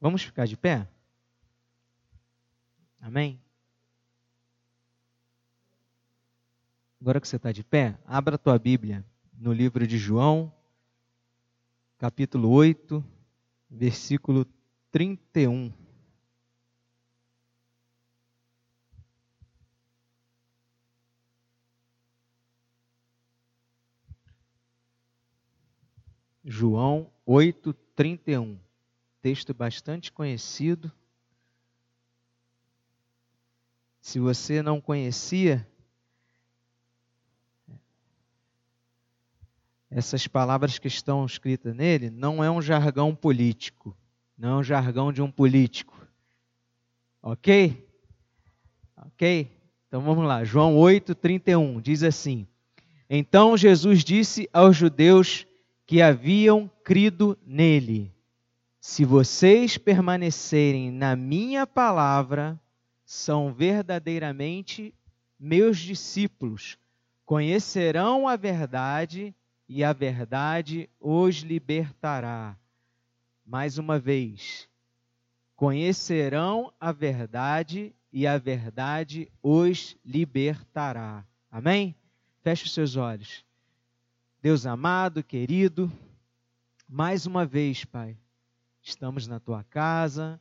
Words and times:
Vamos 0.00 0.22
ficar 0.22 0.46
de 0.46 0.56
pé? 0.56 0.88
Amém? 3.00 3.38
Agora 7.00 7.20
que 7.20 7.28
você 7.28 7.36
está 7.36 7.52
de 7.52 7.62
pé, 7.62 7.98
abra 8.06 8.34
a 8.34 8.38
tua 8.38 8.58
Bíblia 8.58 9.04
no 9.32 9.52
livro 9.52 9.86
de 9.86 9.98
João, 9.98 10.52
capítulo 11.98 12.50
8, 12.50 13.04
versículo 13.70 14.46
31. 14.90 15.72
João 26.44 27.10
8, 27.24 27.72
31. 27.94 28.69
Texto 29.20 29.52
bastante 29.52 30.10
conhecido. 30.10 30.90
Se 34.00 34.18
você 34.18 34.62
não 34.62 34.80
conhecia, 34.80 35.66
essas 39.90 40.26
palavras 40.26 40.78
que 40.78 40.88
estão 40.88 41.26
escritas 41.26 41.74
nele 41.74 42.08
não 42.08 42.42
é 42.42 42.50
um 42.50 42.62
jargão 42.62 43.14
político, 43.14 43.96
não 44.38 44.50
é 44.50 44.60
um 44.60 44.62
jargão 44.62 45.12
de 45.12 45.20
um 45.20 45.30
político. 45.30 46.00
Ok? 47.22 47.86
Ok? 48.96 49.50
Então 49.86 50.00
vamos 50.00 50.24
lá. 50.24 50.44
João 50.44 50.78
8, 50.78 51.14
31 51.14 51.80
diz 51.80 52.02
assim: 52.02 52.46
Então 53.08 53.56
Jesus 53.56 54.02
disse 54.02 54.48
aos 54.52 54.76
judeus 54.76 55.46
que 55.84 56.00
haviam 56.00 56.70
crido 56.82 57.36
nele: 57.44 58.14
Se 58.80 59.04
vocês 59.04 59.76
permanecerem 59.76 60.90
na 60.90 61.14
minha 61.14 61.66
palavra, 61.66 62.58
são 63.04 63.52
verdadeiramente 63.52 64.94
meus 65.38 65.78
discípulos, 65.78 66.78
conhecerão 67.26 68.26
a 68.26 68.36
verdade 68.36 69.34
e 69.68 69.84
a 69.84 69.92
verdade 69.92 70.88
os 70.98 71.40
libertará. 71.40 72.56
Mais 73.44 73.76
uma 73.76 73.98
vez, 73.98 74.66
conhecerão 75.54 76.72
a 76.80 76.90
verdade 76.90 77.94
e 78.10 78.26
a 78.26 78.38
verdade 78.38 79.30
os 79.42 79.94
libertará. 80.02 81.22
Amém? 81.50 81.94
Feche 82.42 82.64
os 82.64 82.72
seus 82.72 82.96
olhos. 82.96 83.44
Deus 84.40 84.64
amado, 84.64 85.22
querido, 85.22 85.92
mais 86.88 87.26
uma 87.26 87.44
vez, 87.44 87.84
Pai, 87.84 88.16
estamos 88.82 89.26
na 89.26 89.38
tua 89.38 89.64
casa 89.64 90.40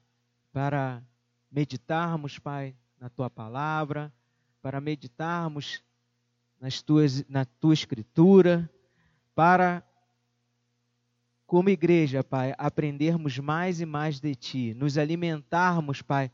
para 0.52 1.04
meditarmos, 1.52 2.40
Pai, 2.40 2.76
na 3.00 3.10
tua 3.10 3.30
palavra, 3.30 4.12
para 4.62 4.82
meditarmos 4.82 5.84
nas 6.60 6.82
tuas, 6.82 7.26
na 7.30 7.46
tua 7.46 7.74
escritura, 7.74 8.70
para, 9.34 9.84
como 11.48 11.70
igreja, 11.70 12.24
Pai, 12.24 12.54
aprendermos 12.58 13.38
mais 13.40 13.80
e 13.80 13.86
mais 13.86 14.20
de 14.20 14.36
ti, 14.36 14.74
nos 14.74 14.98
alimentarmos, 14.98 16.02
Pai, 16.02 16.32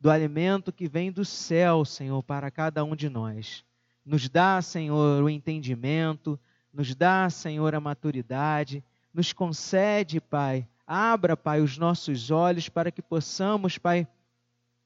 do 0.00 0.10
alimento 0.10 0.72
que 0.72 0.88
vem 0.88 1.10
do 1.10 1.24
céu, 1.24 1.84
Senhor, 1.84 2.22
para 2.22 2.50
cada 2.50 2.84
um 2.84 2.94
de 2.94 3.08
nós. 3.08 3.64
Nos 4.04 4.28
dá, 4.28 4.62
Senhor, 4.62 5.22
o 5.22 5.28
entendimento, 5.28 6.38
nos 6.72 6.94
dá, 6.94 7.28
Senhor, 7.28 7.74
a 7.74 7.80
maturidade, 7.80 8.84
nos 9.12 9.32
concede, 9.32 10.20
Pai, 10.20 10.68
abra, 10.88 11.36
Pai, 11.36 11.60
os 11.60 11.76
nossos 11.76 12.30
olhos 12.30 12.70
para 12.70 12.90
que 12.90 13.02
possamos, 13.02 13.76
Pai, 13.76 14.08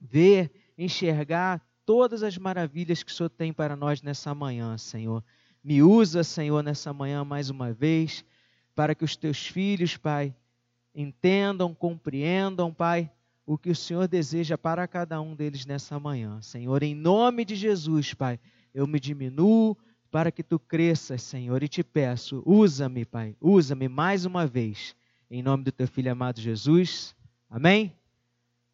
ver, 0.00 0.50
enxergar 0.76 1.64
todas 1.86 2.24
as 2.24 2.36
maravilhas 2.36 3.04
que 3.04 3.12
o 3.12 3.14
Senhor 3.14 3.30
tem 3.30 3.52
para 3.52 3.76
nós 3.76 4.02
nessa 4.02 4.34
manhã, 4.34 4.76
Senhor. 4.76 5.22
Me 5.62 5.80
usa, 5.80 6.24
Senhor, 6.24 6.60
nessa 6.60 6.92
manhã 6.92 7.24
mais 7.24 7.50
uma 7.50 7.72
vez, 7.72 8.24
para 8.74 8.96
que 8.96 9.04
os 9.04 9.14
teus 9.14 9.46
filhos, 9.46 9.96
Pai, 9.96 10.34
entendam, 10.92 11.72
compreendam, 11.72 12.74
Pai, 12.74 13.08
o 13.46 13.56
que 13.56 13.70
o 13.70 13.76
Senhor 13.76 14.08
deseja 14.08 14.58
para 14.58 14.88
cada 14.88 15.20
um 15.20 15.36
deles 15.36 15.64
nessa 15.64 16.00
manhã. 16.00 16.42
Senhor, 16.42 16.82
em 16.82 16.96
nome 16.96 17.44
de 17.44 17.54
Jesus, 17.54 18.12
Pai, 18.12 18.40
eu 18.74 18.88
me 18.88 18.98
diminuo 18.98 19.76
para 20.10 20.32
que 20.32 20.42
tu 20.42 20.58
cresças, 20.58 21.22
Senhor, 21.22 21.62
e 21.62 21.68
te 21.68 21.84
peço, 21.84 22.42
usa-me, 22.44 23.04
Pai, 23.04 23.36
usa-me 23.40 23.88
mais 23.88 24.24
uma 24.24 24.46
vez, 24.46 24.96
em 25.32 25.42
nome 25.42 25.64
do 25.64 25.72
teu 25.72 25.88
filho 25.88 26.12
amado 26.12 26.42
Jesus. 26.42 27.16
Amém? 27.48 27.96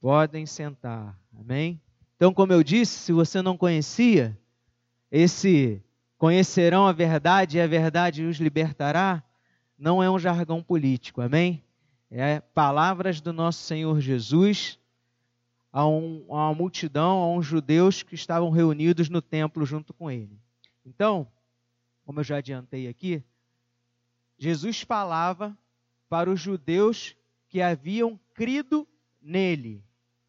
Podem 0.01 0.45
sentar. 0.45 1.17
Amém? 1.39 1.81
Então, 2.17 2.35
como 2.35 2.53
eu 2.53 2.65
disse, 2.65 2.99
se 2.99 3.13
você 3.13 3.41
não 3.41 3.57
conhecia, 3.57 4.37
esse 5.09 5.81
conhecerão 6.17 6.85
a 6.85 6.93
verdade 6.93 7.59
e 7.59 7.61
a 7.61 7.67
verdade 7.69 8.25
os 8.25 8.39
libertará, 8.39 9.23
não 9.79 10.03
é 10.03 10.11
um 10.11 10.19
jargão 10.19 10.61
político, 10.61 11.21
amém? 11.21 11.63
É 12.11 12.41
palavras 12.41 13.21
do 13.21 13.33
nosso 13.33 13.63
Senhor 13.63 14.01
Jesus 14.01 14.81
a, 15.73 15.87
um, 15.87 16.27
a 16.29 16.49
uma 16.49 16.55
multidão, 16.55 17.19
a 17.19 17.33
uns 17.37 17.47
judeus 17.47 18.03
que 18.03 18.17
estavam 18.17 18.51
reunidos 18.51 19.09
no 19.09 19.23
templo 19.23 19.65
junto 19.65 19.95
com 19.95 20.11
ele. 20.11 20.37
Então, 20.85 21.29
como 22.05 22.19
eu 22.19 22.25
já 22.25 22.39
adiantei 22.39 22.89
aqui, 22.89 23.23
Jesus 24.37 24.81
falava 24.81 25.57
para 26.09 26.31
os 26.31 26.41
judeus 26.41 27.17
que 27.49 27.61
haviam 27.61 28.19
crido 28.35 28.87
nele. 29.21 29.85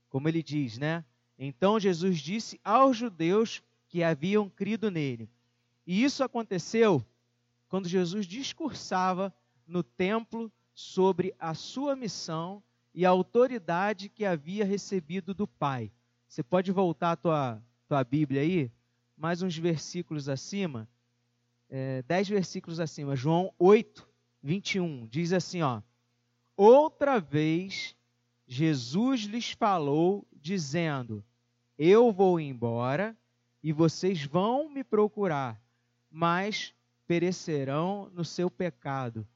Como 0.09 0.27
ele 0.27 0.41
diz, 0.43 0.77
né? 0.77 1.05
Então 1.37 1.79
Jesus 1.79 2.19
disse 2.19 2.59
aos 2.63 2.97
judeus 2.97 3.63
que 3.87 4.03
haviam 4.03 4.49
crido 4.49 4.91
nele. 4.91 5.29
E 5.85 6.03
isso 6.03 6.23
aconteceu 6.23 7.05
quando 7.67 7.87
Jesus 7.87 8.25
discursava 8.25 9.33
no 9.67 9.83
templo 9.83 10.51
sobre 10.73 11.33
a 11.39 11.53
sua 11.53 11.95
missão 11.95 12.63
e 12.93 13.05
a 13.05 13.09
autoridade 13.09 14.09
que 14.09 14.25
havia 14.25 14.65
recebido 14.65 15.33
do 15.33 15.47
Pai. 15.47 15.91
Você 16.27 16.43
pode 16.43 16.71
voltar 16.71 17.11
a 17.11 17.15
tua, 17.15 17.63
tua 17.87 18.03
Bíblia 18.03 18.41
aí? 18.41 18.71
mais 19.19 19.41
uns 19.41 19.57
versículos 19.57 20.29
acima, 20.29 20.87
é, 21.69 22.01
dez 22.03 22.29
versículos 22.29 22.79
acima, 22.79 23.17
João 23.17 23.53
8, 23.59 24.07
21, 24.41 25.07
diz 25.07 25.33
assim, 25.33 25.61
ó, 25.61 25.81
outra 26.55 27.19
vez 27.19 27.95
Jesus 28.47 29.21
lhes 29.21 29.51
falou, 29.51 30.25
dizendo, 30.33 31.23
eu 31.77 32.11
vou 32.11 32.39
embora 32.39 33.15
e 33.61 33.71
vocês 33.71 34.23
vão 34.23 34.69
me 34.69 34.83
procurar, 34.83 35.61
mas 36.09 36.73
perecerão 37.05 38.09
no 38.13 38.25
seu 38.25 38.49
pecado. 38.49 39.27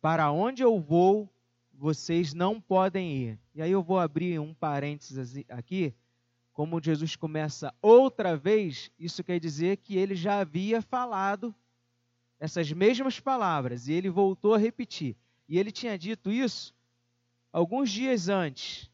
Para 0.00 0.30
onde 0.30 0.62
eu 0.62 0.80
vou, 0.80 1.28
vocês 1.72 2.32
não 2.32 2.60
podem 2.60 3.16
ir. 3.16 3.38
E 3.54 3.62
aí 3.62 3.70
eu 3.70 3.82
vou 3.82 3.98
abrir 3.98 4.38
um 4.38 4.54
parênteses 4.54 5.44
aqui, 5.48 5.94
como 6.52 6.82
Jesus 6.82 7.14
começa 7.14 7.74
outra 7.82 8.36
vez, 8.36 8.90
isso 8.98 9.22
quer 9.22 9.38
dizer 9.38 9.76
que 9.76 9.96
ele 9.96 10.14
já 10.14 10.40
havia 10.40 10.80
falado 10.80 11.54
essas 12.38 12.70
mesmas 12.72 13.18
palavras 13.18 13.88
e 13.88 13.92
ele 13.92 14.10
voltou 14.10 14.54
a 14.54 14.58
repetir. 14.58 15.16
E 15.48 15.58
ele 15.58 15.70
tinha 15.70 15.98
dito 15.98 16.30
isso 16.30 16.74
alguns 17.52 17.90
dias 17.90 18.28
antes. 18.28 18.90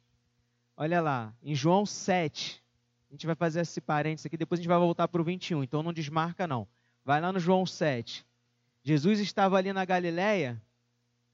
Olha 0.77 1.01
lá, 1.01 1.35
em 1.43 1.55
João 1.55 1.85
7. 1.85 2.63
A 3.11 3.13
gente 3.13 3.27
vai 3.27 3.35
fazer 3.35 3.61
esse 3.61 3.81
parênteses 3.81 4.27
aqui, 4.27 4.37
depois 4.37 4.59
a 4.59 4.63
gente 4.63 4.69
vai 4.69 4.79
voltar 4.79 5.07
para 5.07 5.21
o 5.21 5.25
21, 5.25 5.63
então 5.63 5.83
não 5.83 5.93
desmarca 5.93 6.47
não. 6.47 6.67
Vai 7.05 7.21
lá 7.21 7.33
no 7.33 7.39
João 7.39 7.67
7. 7.67 8.25
Jesus 8.83 9.21
estava 9.21 9.57
ali 9.57 9.73
na 9.73 9.85
Galiléia, 9.85 10.61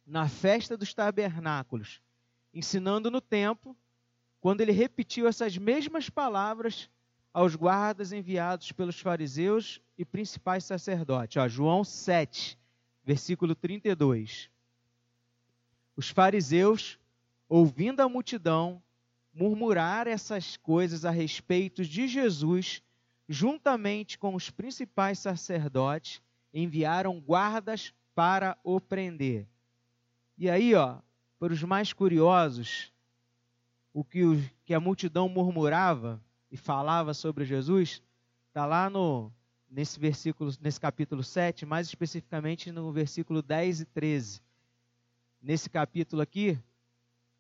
na 0.07 0.29
festa 0.29 0.77
dos 0.77 0.93
tabernáculos, 0.93 2.01
ensinando 2.53 3.11
no 3.11 3.21
templo 3.21 3.77
quando 4.41 4.61
ele 4.61 4.73
repetiu 4.73 5.27
essas 5.27 5.57
mesmas 5.57 6.09
palavras 6.09 6.89
aos 7.39 7.55
guardas 7.55 8.11
enviados 8.11 8.73
pelos 8.73 8.99
fariseus 8.99 9.81
e 9.97 10.05
principais 10.05 10.65
sacerdotes. 10.65 11.37
Ó, 11.37 11.47
João 11.47 11.85
7, 11.85 12.59
versículo 13.05 13.55
32. 13.55 14.51
Os 15.95 16.09
fariseus, 16.11 16.99
ouvindo 17.49 18.01
a 18.01 18.09
multidão 18.09 18.83
murmurar 19.33 20.09
essas 20.09 20.57
coisas 20.57 21.05
a 21.05 21.13
respeito 21.13 21.85
de 21.85 22.09
Jesus, 22.09 22.83
juntamente 23.29 24.19
com 24.19 24.35
os 24.35 24.51
principais 24.51 25.21
sacerdotes, 25.21 26.21
enviaram 26.53 27.21
guardas 27.21 27.95
para 28.17 28.59
o 28.65 28.81
prender. 28.81 29.47
E 30.37 30.51
aí, 30.51 30.75
ó, 30.75 30.99
para 31.39 31.53
os 31.53 31.63
mais 31.63 31.93
curiosos, 31.93 32.93
o 33.95 34.03
que, 34.03 34.25
o 34.25 34.43
que 34.65 34.75
a 34.75 34.81
multidão 34.81 35.29
murmurava 35.29 36.21
e 36.51 36.57
falava 36.57 37.13
sobre 37.15 37.45
Jesus, 37.45 38.03
está 38.49 38.65
lá 38.65 38.89
no, 38.89 39.33
nesse 39.71 39.99
versículo, 39.99 40.53
nesse 40.61 40.81
capítulo 40.81 41.23
7, 41.23 41.67
mais 41.67 41.87
especificamente 41.87 42.73
no 42.73 42.91
versículo 42.93 43.43
10 43.43 43.81
e 43.81 43.85
13. 43.85 44.41
Nesse 45.41 45.71
capítulo 45.71 46.23
aqui, 46.23 46.59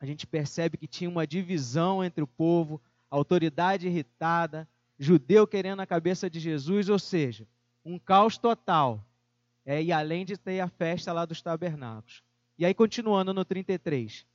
a 0.01 0.07
gente 0.07 0.27
percebe 0.27 0.77
que 0.77 0.87
tinha 0.87 1.11
uma 1.11 1.27
divisão 1.27 2.05
entre 2.05 2.23
o 2.23 2.27
povo, 2.27 2.81
autoridade 3.11 3.87
irritada, 3.87 4.69
judeu 4.99 5.47
querendo 5.47 5.81
a 5.81 5.87
cabeça 5.87 6.29
de 6.29 6.39
Jesus, 6.39 6.89
ou 6.89 6.99
seja, 6.99 7.47
um 7.85 7.99
caos 7.99 8.39
total. 8.39 9.05
É, 9.65 9.83
e 9.83 9.93
além 9.93 10.25
de 10.25 10.37
ter 10.37 10.61
a 10.61 10.69
festa 10.69 11.13
lá 11.13 11.27
dos 11.27 11.43
tabernáculos. 11.43 12.23
E 12.59 12.65
aí, 12.65 12.73
continuando 12.73 13.35
no 13.35 13.45
33. 13.45 14.27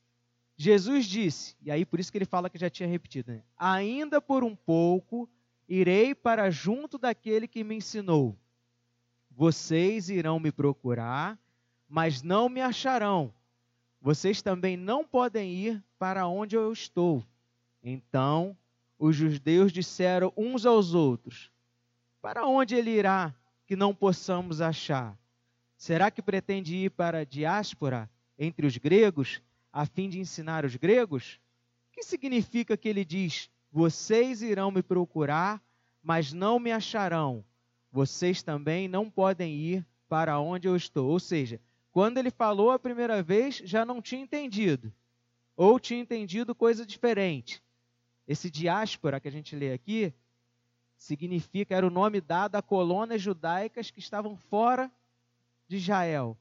Jesus 0.56 1.06
disse, 1.06 1.56
e 1.62 1.72
aí 1.72 1.86
por 1.86 2.00
isso 2.00 2.12
que 2.12 2.18
ele 2.18 2.26
fala 2.26 2.50
que 2.50 2.58
já 2.58 2.70
tinha 2.70 2.88
repetido, 2.88 3.32
né? 3.32 3.44
ainda 3.58 4.22
por 4.22 4.44
um 4.44 4.56
pouco 4.56 5.28
irei 5.68 6.14
para 6.14 6.50
junto 6.52 6.98
daquele 6.98 7.48
que 7.48 7.64
me 7.64 7.76
ensinou. 7.76 8.38
Vocês 9.32 10.10
irão 10.10 10.40
me 10.40 10.52
procurar, 10.52 11.40
mas 11.90 12.22
não 12.22 12.48
me 12.48 12.62
acharão. 12.62 13.34
Vocês 14.00 14.42
também 14.42 14.78
não 14.78 15.04
podem 15.04 15.52
ir 15.54 15.84
para 15.98 16.28
onde 16.28 16.56
eu 16.56 16.72
estou. 16.72 17.26
Então 17.82 18.56
os 19.00 19.16
judeus 19.16 19.72
disseram 19.72 20.32
uns 20.38 20.66
aos 20.66 20.94
outros: 20.94 21.52
Para 22.22 22.46
onde 22.46 22.76
ele 22.76 22.92
irá 22.92 23.34
que 23.66 23.76
não 23.76 23.94
possamos 23.96 24.62
achar? 24.62 25.18
Será 25.76 26.12
que 26.12 26.22
pretende 26.22 26.76
ir 26.76 26.92
para 26.92 27.20
a 27.20 27.24
diáspora 27.26 28.10
entre 28.38 28.68
os 28.68 28.78
gregos, 28.78 29.42
a 29.74 29.88
fim 29.88 30.08
de 30.08 30.20
ensinar 30.20 30.64
os 30.64 30.76
gregos? 30.76 31.40
O 31.90 31.96
que 31.96 32.04
significa 32.04 32.78
que 32.78 32.88
ele 32.88 33.04
diz: 33.04 33.50
Vocês 33.72 34.44
irão 34.44 34.70
me 34.70 34.84
procurar, 34.84 35.60
mas 36.04 36.32
não 36.32 36.60
me 36.60 36.72
acharão? 36.72 37.44
Vocês 37.92 38.44
também 38.44 38.88
não 38.88 39.10
podem 39.10 39.56
ir 39.56 39.86
para 40.08 40.40
onde 40.40 40.68
eu 40.68 40.76
estou. 40.76 41.10
Ou 41.10 41.20
seja, 41.20 41.60
quando 41.92 42.20
ele 42.20 42.30
falou 42.30 42.72
a 42.72 42.80
primeira 42.80 43.24
vez, 43.24 43.58
já 43.66 43.84
não 43.84 44.02
tinha 44.02 44.22
entendido, 44.22 44.94
ou 45.56 45.80
tinha 45.80 46.00
entendido 46.00 46.54
coisa 46.54 46.86
diferente. 46.86 47.62
Esse 48.28 48.50
diáspora 48.50 49.20
que 49.20 49.28
a 49.28 49.32
gente 49.32 49.56
lê 49.56 49.74
aqui 49.74 50.14
significa, 50.98 51.76
era 51.76 51.86
o 51.86 51.92
nome 51.92 52.22
dado 52.22 52.56
a 52.56 52.62
colônias 52.62 53.22
judaicas 53.22 53.92
que 53.92 54.00
estavam 54.00 54.38
fora 54.38 54.90
de 55.68 55.78
Israel. 55.78 56.38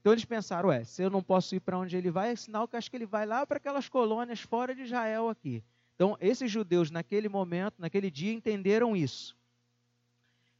Então 0.00 0.12
eles 0.12 0.24
pensaram, 0.24 0.68
ué, 0.68 0.84
se 0.84 1.02
eu 1.02 1.10
não 1.10 1.22
posso 1.22 1.56
ir 1.56 1.60
para 1.60 1.76
onde 1.76 1.96
ele 1.96 2.08
vai, 2.08 2.30
é 2.30 2.36
sinal 2.36 2.68
que 2.68 2.76
acho 2.76 2.88
que 2.88 2.96
ele 2.96 3.06
vai 3.06 3.26
lá 3.26 3.44
para 3.44 3.56
aquelas 3.56 3.88
colônias 3.88 4.40
fora 4.40 4.72
de 4.72 4.82
Israel 4.82 5.28
aqui. 5.28 5.62
Então 5.96 6.16
esses 6.20 6.50
judeus 6.50 6.88
naquele 6.88 7.28
momento, 7.28 7.74
naquele 7.78 8.08
dia, 8.08 8.32
entenderam 8.32 8.96
isso. 8.96 9.36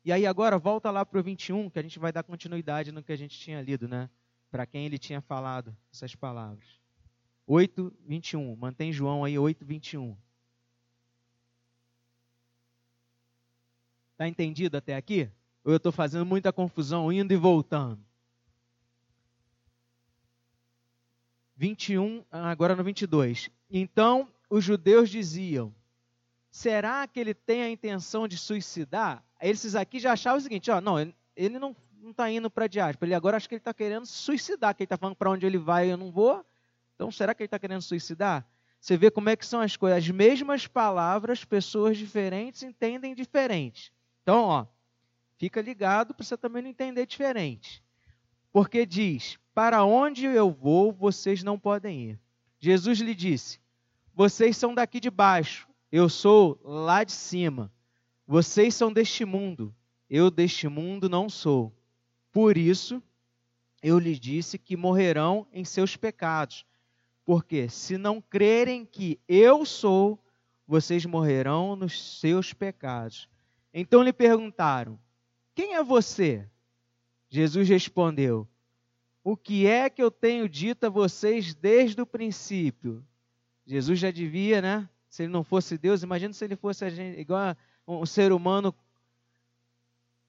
E 0.05 0.11
aí 0.11 0.27
agora 0.27 0.59
volta 0.59 0.91
lá 0.91 1.07
para 1.07 1.21
o 1.21 1.23
21, 1.23 1.71
que 1.71 1.79
a 1.79 1.83
gente 1.83 2.01
vai 2.01 2.11
dar 2.11 2.25
continuidade 2.25 2.91
no 2.91 3.03
que 3.03 3.13
a 3.13 3.17
gente 3.17 3.39
tinha 3.39 3.63
lido, 3.63 3.87
né? 3.87 4.11
Para 4.51 4.67
quem 4.67 4.85
ele 4.85 4.99
tinha 4.99 5.21
falado 5.21 5.77
essas 5.93 6.15
palavras. 6.17 6.67
8, 7.47 7.93
21. 8.07 8.57
Mantém 8.57 8.93
João 8.93 9.25
aí, 9.25 9.39
8, 9.39 9.65
21. 9.65 10.17
Está 14.13 14.27
entendido 14.27 14.77
até 14.77 14.97
aqui? 14.97 15.31
Ou 15.63 15.73
eu 15.73 15.77
estou 15.77 15.93
fazendo 15.93 16.27
muita 16.27 16.53
confusão, 16.53 17.13
indo 17.13 17.33
e 17.33 17.37
voltando? 17.37 18.08
21, 21.59 22.25
agora 22.31 22.77
no 22.77 22.85
22. 22.85 23.51
Então 23.69 24.29
os 24.49 24.63
judeus 24.63 25.11
diziam: 25.11 25.75
será 26.49 27.07
que 27.09 27.19
ele 27.19 27.35
tem 27.35 27.63
a 27.63 27.69
intenção 27.69 28.29
de 28.29 28.39
suicidar? 28.39 29.25
Esses 29.43 29.75
aqui 29.75 29.99
já 29.99 30.13
achavam 30.13 30.39
o 30.39 30.41
seguinte: 30.41 30.71
ó, 30.71 30.81
não, 30.81 31.01
ele 31.37 31.59
não 31.59 31.75
está 32.09 32.31
indo 32.31 32.49
para 32.49 32.67
a 32.67 32.69
diáspora, 32.69 33.09
ele 33.09 33.15
agora 33.15 33.37
acha 33.37 33.49
que 33.49 33.57
ele 33.57 33.61
está 33.61 33.75
querendo 33.75 34.07
suicidar, 34.07 34.73
que 34.73 34.85
ele 34.85 34.87
está 34.87 34.97
falando 34.97 35.17
para 35.17 35.31
onde 35.31 35.45
ele 35.45 35.59
vai 35.59 35.91
eu 35.91 35.97
não 35.97 36.13
vou. 36.13 36.47
Então 36.95 37.11
será 37.11 37.35
que 37.35 37.43
ele 37.43 37.49
está 37.49 37.59
querendo 37.59 37.83
suicidar? 37.83 38.47
Você 38.81 38.97
vê 38.97 39.11
como 39.11 39.29
é 39.29 39.35
que 39.35 39.45
são 39.45 39.61
as 39.61 39.77
coisas. 39.77 39.99
As 39.99 40.09
mesmas 40.09 40.69
palavras, 40.69 41.45
pessoas 41.45 41.99
diferentes 41.99 42.63
entendem 42.63 43.17
diferente. 43.17 43.93
Então, 44.23 44.45
ó, 44.45 44.67
fica 45.37 45.61
ligado 45.61 46.15
para 46.15 46.25
você 46.25 46.37
também 46.37 46.63
não 46.63 46.71
entender 46.71 47.05
diferente. 47.05 47.83
Porque 48.53 48.87
diz: 48.87 49.37
Para 49.59 49.85
onde 49.85 50.25
eu 50.25 50.53
vou, 50.53 50.93
vocês 50.93 51.43
não 51.43 51.59
podem 51.59 52.11
ir. 52.11 52.21
Jesus 52.61 53.01
lhe 53.01 53.13
disse: 53.13 53.59
Vocês 54.15 54.57
são 54.57 54.73
daqui 54.73 55.01
de 55.01 55.11
baixo, 55.11 55.69
eu 55.91 56.09
sou 56.09 56.61
lá 56.63 57.03
de 57.03 57.11
cima. 57.11 57.69
Vocês 58.25 58.73
são 58.77 58.93
deste 58.93 59.25
mundo, 59.25 59.75
eu 60.09 60.31
deste 60.31 60.69
mundo 60.69 61.09
não 61.09 61.29
sou. 61.29 61.77
Por 62.31 62.57
isso, 62.57 63.03
eu 63.83 63.99
lhes 63.99 64.21
disse 64.21 64.59
que 64.59 64.77
morrerão 64.77 65.45
em 65.53 65.65
seus 65.65 65.97
pecados. 65.97 66.65
Porque 67.25 67.69
se 67.69 67.99
não 67.99 68.21
crerem 68.21 68.87
que 68.87 69.19
eu 69.27 69.67
sou, 69.67 70.23
vocês 70.69 71.05
morrerão 71.05 71.75
nos 71.75 72.21
seus 72.21 72.53
pecados. 72.53 73.29
Então 73.75 74.05
lhe 74.05 74.13
perguntaram: 74.13 74.97
Quem 75.53 75.75
é 75.75 75.83
você? 75.83 76.49
Jesus 77.29 77.69
respondeu: 77.69 78.47
O 79.31 79.37
que 79.37 79.67
é 79.67 79.91
que 79.91 80.03
eu 80.03 80.11
tenho 80.11 80.49
dito 80.49 80.85
a 80.85 80.89
vocês 80.89 81.55
desde 81.55 82.01
o 82.01 82.07
princípio? 82.07 83.05
Jesus 83.67 83.99
já 83.99 84.11
devia, 84.11 84.63
né? 84.63 84.89
Se 85.07 85.25
ele 85.25 85.31
não 85.31 85.45
fosse 85.45 85.77
Deus, 85.77 86.03
imagina 86.03 86.33
se 86.33 86.43
ele 86.47 86.57
fosse 86.57 86.89
gente, 86.89 87.21
igual 87.21 87.55
um 87.87 88.07
ser 88.07 88.33
humano 88.33 88.75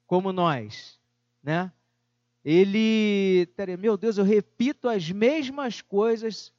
como 0.06 0.34
nós, 0.34 1.00
né? 1.42 1.72
Ele, 2.44 3.48
meu 3.78 3.96
Deus, 3.96 4.18
eu 4.18 4.24
repito 4.24 4.86
as 4.86 5.10
mesmas 5.10 5.80
coisas 5.80 6.52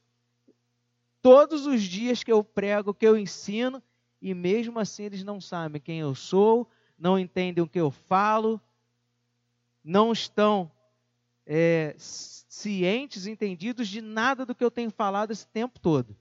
todos 1.22 1.64
os 1.64 1.80
dias 1.80 2.24
que 2.24 2.32
eu 2.32 2.42
prego, 2.42 2.92
que 2.92 3.06
eu 3.06 3.16
ensino, 3.16 3.80
e 4.20 4.34
mesmo 4.34 4.80
assim 4.80 5.04
eles 5.04 5.22
não 5.22 5.40
sabem 5.40 5.80
quem 5.80 6.00
eu 6.00 6.12
sou, 6.12 6.68
não 6.98 7.16
entendem 7.16 7.62
o 7.62 7.68
que 7.68 7.78
eu 7.78 7.92
falo, 7.92 8.60
não 9.84 10.10
estão 10.10 10.68
é, 11.46 11.94
cientes, 11.98 13.26
entendidos 13.26 13.88
de 13.88 14.00
nada 14.00 14.44
do 14.46 14.54
que 14.54 14.64
eu 14.64 14.70
tenho 14.70 14.90
falado 14.90 15.30
esse 15.30 15.46
tempo 15.46 15.80
todo. 15.80 16.16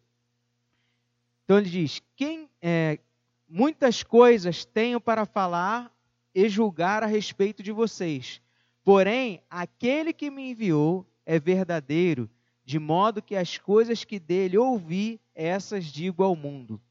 Então 1.44 1.57
ele 1.57 1.69
diz: 1.69 2.01
quem 2.15 2.50
é, 2.62 3.00
muitas 3.47 4.03
coisas 4.03 4.65
tenho 4.65 5.00
para 5.00 5.25
falar 5.25 5.91
e 6.33 6.47
julgar 6.47 7.03
a 7.03 7.07
respeito 7.07 7.62
de 7.62 7.71
vocês, 7.71 8.41
porém 8.83 9.41
aquele 9.50 10.13
que 10.13 10.31
me 10.31 10.51
enviou 10.51 11.06
é 11.25 11.39
verdadeiro, 11.39 12.29
de 12.63 12.79
modo 12.79 13.21
que 13.21 13.35
as 13.35 13.57
coisas 13.57 14.03
que 14.03 14.19
dele 14.19 14.57
ouvi, 14.57 15.19
essas 15.35 15.85
digo 15.85 16.23
ao 16.23 16.35
mundo. 16.35 16.81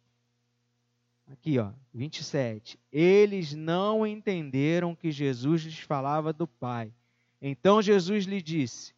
Aqui, 1.32 1.58
ó, 1.58 1.70
27. 1.94 2.79
Eles 2.91 3.55
não 3.55 4.06
entenderam 4.06 4.96
que 4.96 5.13
Jesus 5.13 5.63
lhes 5.63 5.79
falava 5.79 6.32
do 6.32 6.46
Pai. 6.46 6.93
Então 7.41 7.81
Jesus 7.81 8.25
lhe 8.25 8.43
disse: 8.43 8.94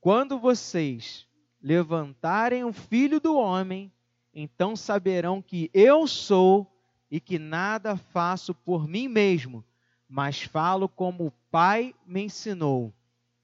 Quando 0.00 0.38
vocês 0.38 1.26
levantarem 1.62 2.64
o 2.64 2.72
filho 2.72 3.20
do 3.20 3.36
homem, 3.36 3.92
então 4.32 4.74
saberão 4.74 5.40
que 5.40 5.70
eu 5.72 6.06
sou 6.06 6.70
e 7.10 7.20
que 7.20 7.38
nada 7.38 7.96
faço 7.96 8.54
por 8.54 8.88
mim 8.88 9.08
mesmo, 9.08 9.64
mas 10.08 10.42
falo 10.42 10.88
como 10.88 11.26
o 11.26 11.32
Pai 11.50 11.94
me 12.06 12.22
ensinou. 12.22 12.92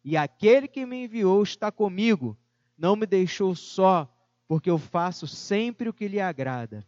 E 0.04 0.16
aquele 0.16 0.66
que 0.66 0.84
me 0.86 1.04
enviou 1.04 1.42
está 1.42 1.70
comigo, 1.70 2.36
não 2.76 2.96
me 2.96 3.06
deixou 3.06 3.54
só, 3.54 4.10
porque 4.48 4.70
eu 4.70 4.78
faço 4.78 5.26
sempre 5.26 5.88
o 5.88 5.92
que 5.92 6.08
lhe 6.08 6.20
agrada. 6.20 6.84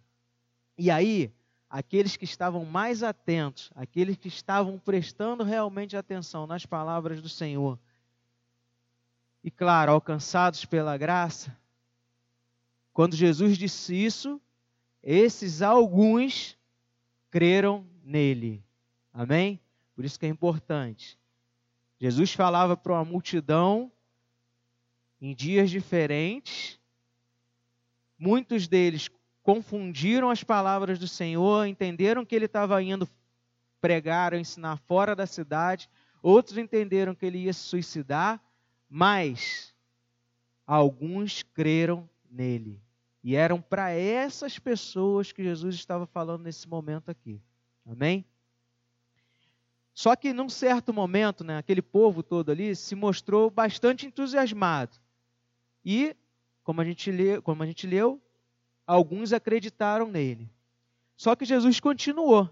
E 0.76 0.90
aí, 0.90 1.32
aqueles 1.72 2.18
que 2.18 2.26
estavam 2.26 2.66
mais 2.66 3.02
atentos, 3.02 3.70
aqueles 3.74 4.18
que 4.18 4.28
estavam 4.28 4.78
prestando 4.78 5.42
realmente 5.42 5.96
atenção 5.96 6.46
nas 6.46 6.66
palavras 6.66 7.22
do 7.22 7.30
Senhor, 7.30 7.78
e 9.42 9.50
claro, 9.50 9.90
alcançados 9.90 10.66
pela 10.66 10.98
graça, 10.98 11.56
quando 12.92 13.16
Jesus 13.16 13.56
disse 13.56 13.94
isso, 13.94 14.38
esses 15.02 15.62
alguns 15.62 16.58
creram 17.30 17.86
nele. 18.04 18.62
Amém? 19.10 19.58
Por 19.96 20.04
isso 20.04 20.20
que 20.20 20.26
é 20.26 20.28
importante. 20.28 21.18
Jesus 21.98 22.34
falava 22.34 22.76
para 22.76 22.92
uma 22.92 23.04
multidão 23.04 23.90
em 25.18 25.34
dias 25.34 25.70
diferentes, 25.70 26.78
muitos 28.18 28.68
deles 28.68 29.08
confundiram 29.42 30.30
as 30.30 30.44
palavras 30.44 30.98
do 30.98 31.08
Senhor, 31.08 31.66
entenderam 31.66 32.24
que 32.24 32.34
ele 32.34 32.46
estava 32.46 32.82
indo 32.82 33.08
pregar 33.80 34.32
ou 34.32 34.38
ensinar 34.38 34.76
fora 34.76 35.16
da 35.16 35.26
cidade, 35.26 35.90
outros 36.22 36.56
entenderam 36.56 37.14
que 37.14 37.26
ele 37.26 37.38
ia 37.38 37.52
se 37.52 37.60
suicidar, 37.60 38.40
mas 38.88 39.74
alguns 40.66 41.42
creram 41.42 42.08
nele. 42.30 42.80
E 43.24 43.34
eram 43.34 43.60
para 43.60 43.90
essas 43.90 44.58
pessoas 44.58 45.32
que 45.32 45.42
Jesus 45.42 45.74
estava 45.74 46.06
falando 46.06 46.42
nesse 46.42 46.68
momento 46.68 47.10
aqui. 47.10 47.40
Amém? 47.84 48.24
Só 49.92 50.16
que 50.16 50.32
num 50.32 50.48
certo 50.48 50.92
momento, 50.92 51.44
né, 51.44 51.58
aquele 51.58 51.82
povo 51.82 52.22
todo 52.22 52.50
ali 52.50 52.74
se 52.74 52.94
mostrou 52.94 53.50
bastante 53.50 54.06
entusiasmado. 54.06 54.96
E, 55.84 56.16
como 56.62 56.80
a 56.80 56.84
gente 56.84 57.10
leu, 57.10 57.42
como 57.42 57.62
a 57.62 57.66
gente 57.66 57.86
leu 57.86 58.21
alguns 58.92 59.32
acreditaram 59.32 60.06
nele. 60.08 60.50
Só 61.16 61.34
que 61.34 61.44
Jesus 61.44 61.80
continuou. 61.80 62.50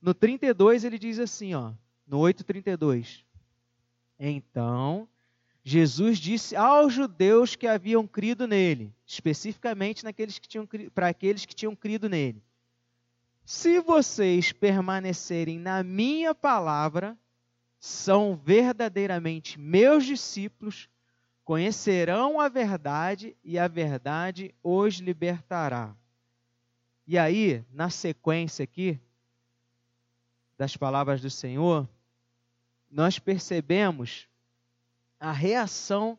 No 0.00 0.12
32 0.12 0.84
ele 0.84 0.98
diz 0.98 1.18
assim, 1.18 1.54
ó, 1.54 1.72
no 2.06 2.18
8:32. 2.18 3.24
Então, 4.18 5.08
Jesus 5.64 6.18
disse 6.18 6.54
aos 6.54 6.92
judeus 6.92 7.56
que 7.56 7.66
haviam 7.66 8.06
crido 8.06 8.46
nele, 8.46 8.92
especificamente 9.06 10.04
naqueles 10.04 10.38
que 10.38 10.46
tinham 10.46 10.68
para 10.94 11.08
aqueles 11.08 11.46
que 11.46 11.54
tinham 11.54 11.74
crido 11.74 12.08
nele: 12.08 12.42
Se 13.44 13.80
vocês 13.80 14.52
permanecerem 14.52 15.58
na 15.58 15.82
minha 15.82 16.34
palavra, 16.34 17.16
são 17.78 18.36
verdadeiramente 18.36 19.58
meus 19.58 20.04
discípulos, 20.04 20.88
conhecerão 21.46 22.40
a 22.40 22.48
verdade 22.48 23.36
e 23.44 23.56
a 23.56 23.68
verdade 23.68 24.52
os 24.64 24.96
libertará. 24.96 25.94
E 27.06 27.16
aí, 27.16 27.64
na 27.70 27.88
sequência 27.88 28.64
aqui 28.64 28.98
das 30.58 30.76
palavras 30.76 31.20
do 31.20 31.30
Senhor, 31.30 31.88
nós 32.90 33.20
percebemos 33.20 34.28
a 35.20 35.30
reação 35.30 36.18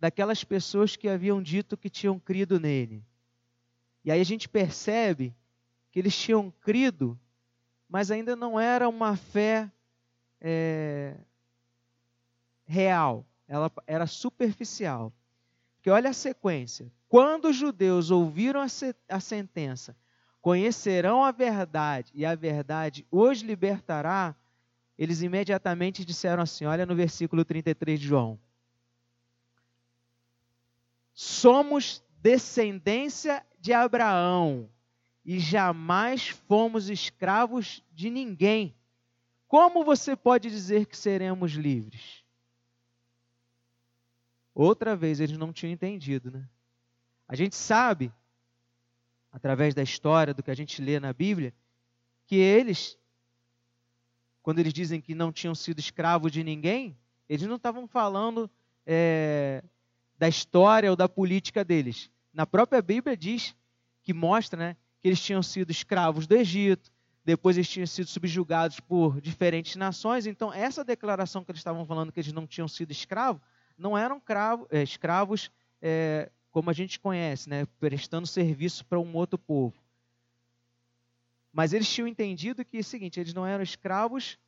daquelas 0.00 0.42
pessoas 0.42 0.96
que 0.96 1.08
haviam 1.08 1.40
dito 1.40 1.76
que 1.76 1.88
tinham 1.88 2.18
crido 2.18 2.58
nele. 2.58 3.00
E 4.04 4.10
aí 4.10 4.20
a 4.20 4.24
gente 4.24 4.48
percebe 4.48 5.32
que 5.92 6.00
eles 6.00 6.18
tinham 6.18 6.50
crido, 6.50 7.16
mas 7.88 8.10
ainda 8.10 8.34
não 8.34 8.58
era 8.58 8.88
uma 8.88 9.16
fé 9.16 9.70
é, 10.40 11.16
real, 12.66 13.24
ela 13.46 13.70
era 13.86 14.06
superficial. 14.06 15.12
Porque 15.76 15.90
olha 15.90 16.10
a 16.10 16.14
sequência: 16.14 16.90
quando 17.08 17.48
os 17.48 17.56
judeus 17.56 18.10
ouviram 18.10 18.60
a, 18.60 18.68
se, 18.68 18.94
a 19.08 19.20
sentença, 19.20 19.96
conhecerão 20.40 21.22
a 21.22 21.30
verdade 21.30 22.10
e 22.14 22.24
a 22.24 22.34
verdade 22.34 23.06
os 23.10 23.40
libertará, 23.40 24.34
eles 24.98 25.22
imediatamente 25.22 26.04
disseram 26.04 26.42
assim: 26.42 26.64
olha 26.64 26.86
no 26.86 26.94
versículo 26.94 27.44
33 27.44 28.00
de 28.00 28.06
João. 28.06 28.38
Somos 31.12 32.02
descendência 32.20 33.44
de 33.60 33.72
Abraão 33.72 34.68
e 35.24 35.38
jamais 35.38 36.28
fomos 36.28 36.88
escravos 36.88 37.82
de 37.92 38.10
ninguém. 38.10 38.74
Como 39.46 39.84
você 39.84 40.16
pode 40.16 40.50
dizer 40.50 40.86
que 40.86 40.96
seremos 40.96 41.52
livres? 41.52 42.23
Outra 44.54 44.94
vez 44.94 45.20
eles 45.20 45.36
não 45.36 45.52
tinham 45.52 45.72
entendido, 45.72 46.30
né? 46.30 46.48
A 47.26 47.34
gente 47.34 47.56
sabe, 47.56 48.12
através 49.32 49.74
da 49.74 49.82
história, 49.82 50.32
do 50.32 50.42
que 50.42 50.50
a 50.50 50.54
gente 50.54 50.80
lê 50.80 51.00
na 51.00 51.12
Bíblia, 51.12 51.52
que 52.26 52.36
eles, 52.36 52.96
quando 54.42 54.60
eles 54.60 54.72
dizem 54.72 55.00
que 55.00 55.14
não 55.14 55.32
tinham 55.32 55.54
sido 55.54 55.80
escravos 55.80 56.30
de 56.30 56.44
ninguém, 56.44 56.96
eles 57.28 57.46
não 57.46 57.56
estavam 57.56 57.88
falando 57.88 58.48
é, 58.86 59.64
da 60.18 60.28
história 60.28 60.90
ou 60.90 60.96
da 60.96 61.08
política 61.08 61.64
deles. 61.64 62.10
Na 62.32 62.46
própria 62.46 62.80
Bíblia 62.80 63.16
diz 63.16 63.56
que 64.02 64.12
mostra, 64.12 64.58
né, 64.58 64.76
que 65.00 65.08
eles 65.08 65.20
tinham 65.20 65.42
sido 65.42 65.70
escravos 65.70 66.26
do 66.26 66.36
Egito, 66.36 66.92
depois 67.24 67.56
eles 67.56 67.68
tinham 67.68 67.86
sido 67.86 68.06
subjugados 68.06 68.80
por 68.80 69.20
diferentes 69.20 69.76
nações. 69.76 70.26
Então, 70.26 70.52
essa 70.52 70.84
declaração 70.84 71.42
que 71.42 71.50
eles 71.50 71.60
estavam 71.60 71.86
falando 71.86 72.12
que 72.12 72.20
eles 72.20 72.32
não 72.32 72.46
tinham 72.46 72.68
sido 72.68 72.90
escravos, 72.90 73.40
não 73.76 73.96
eram 73.96 74.20
cravo, 74.20 74.66
é, 74.70 74.82
escravos 74.82 75.50
é, 75.80 76.30
como 76.50 76.70
a 76.70 76.72
gente 76.72 77.00
conhece, 77.00 77.48
né, 77.48 77.66
prestando 77.80 78.26
serviço 78.26 78.84
para 78.84 79.00
um 79.00 79.14
outro 79.14 79.38
povo. 79.38 79.74
Mas 81.52 81.72
eles 81.72 81.88
tinham 81.92 82.08
entendido 82.08 82.64
que 82.64 82.76
é 82.76 82.80
o 82.80 82.84
seguinte: 82.84 83.20
eles 83.20 83.34
não 83.34 83.46
eram 83.46 83.62
escravos 83.62 84.38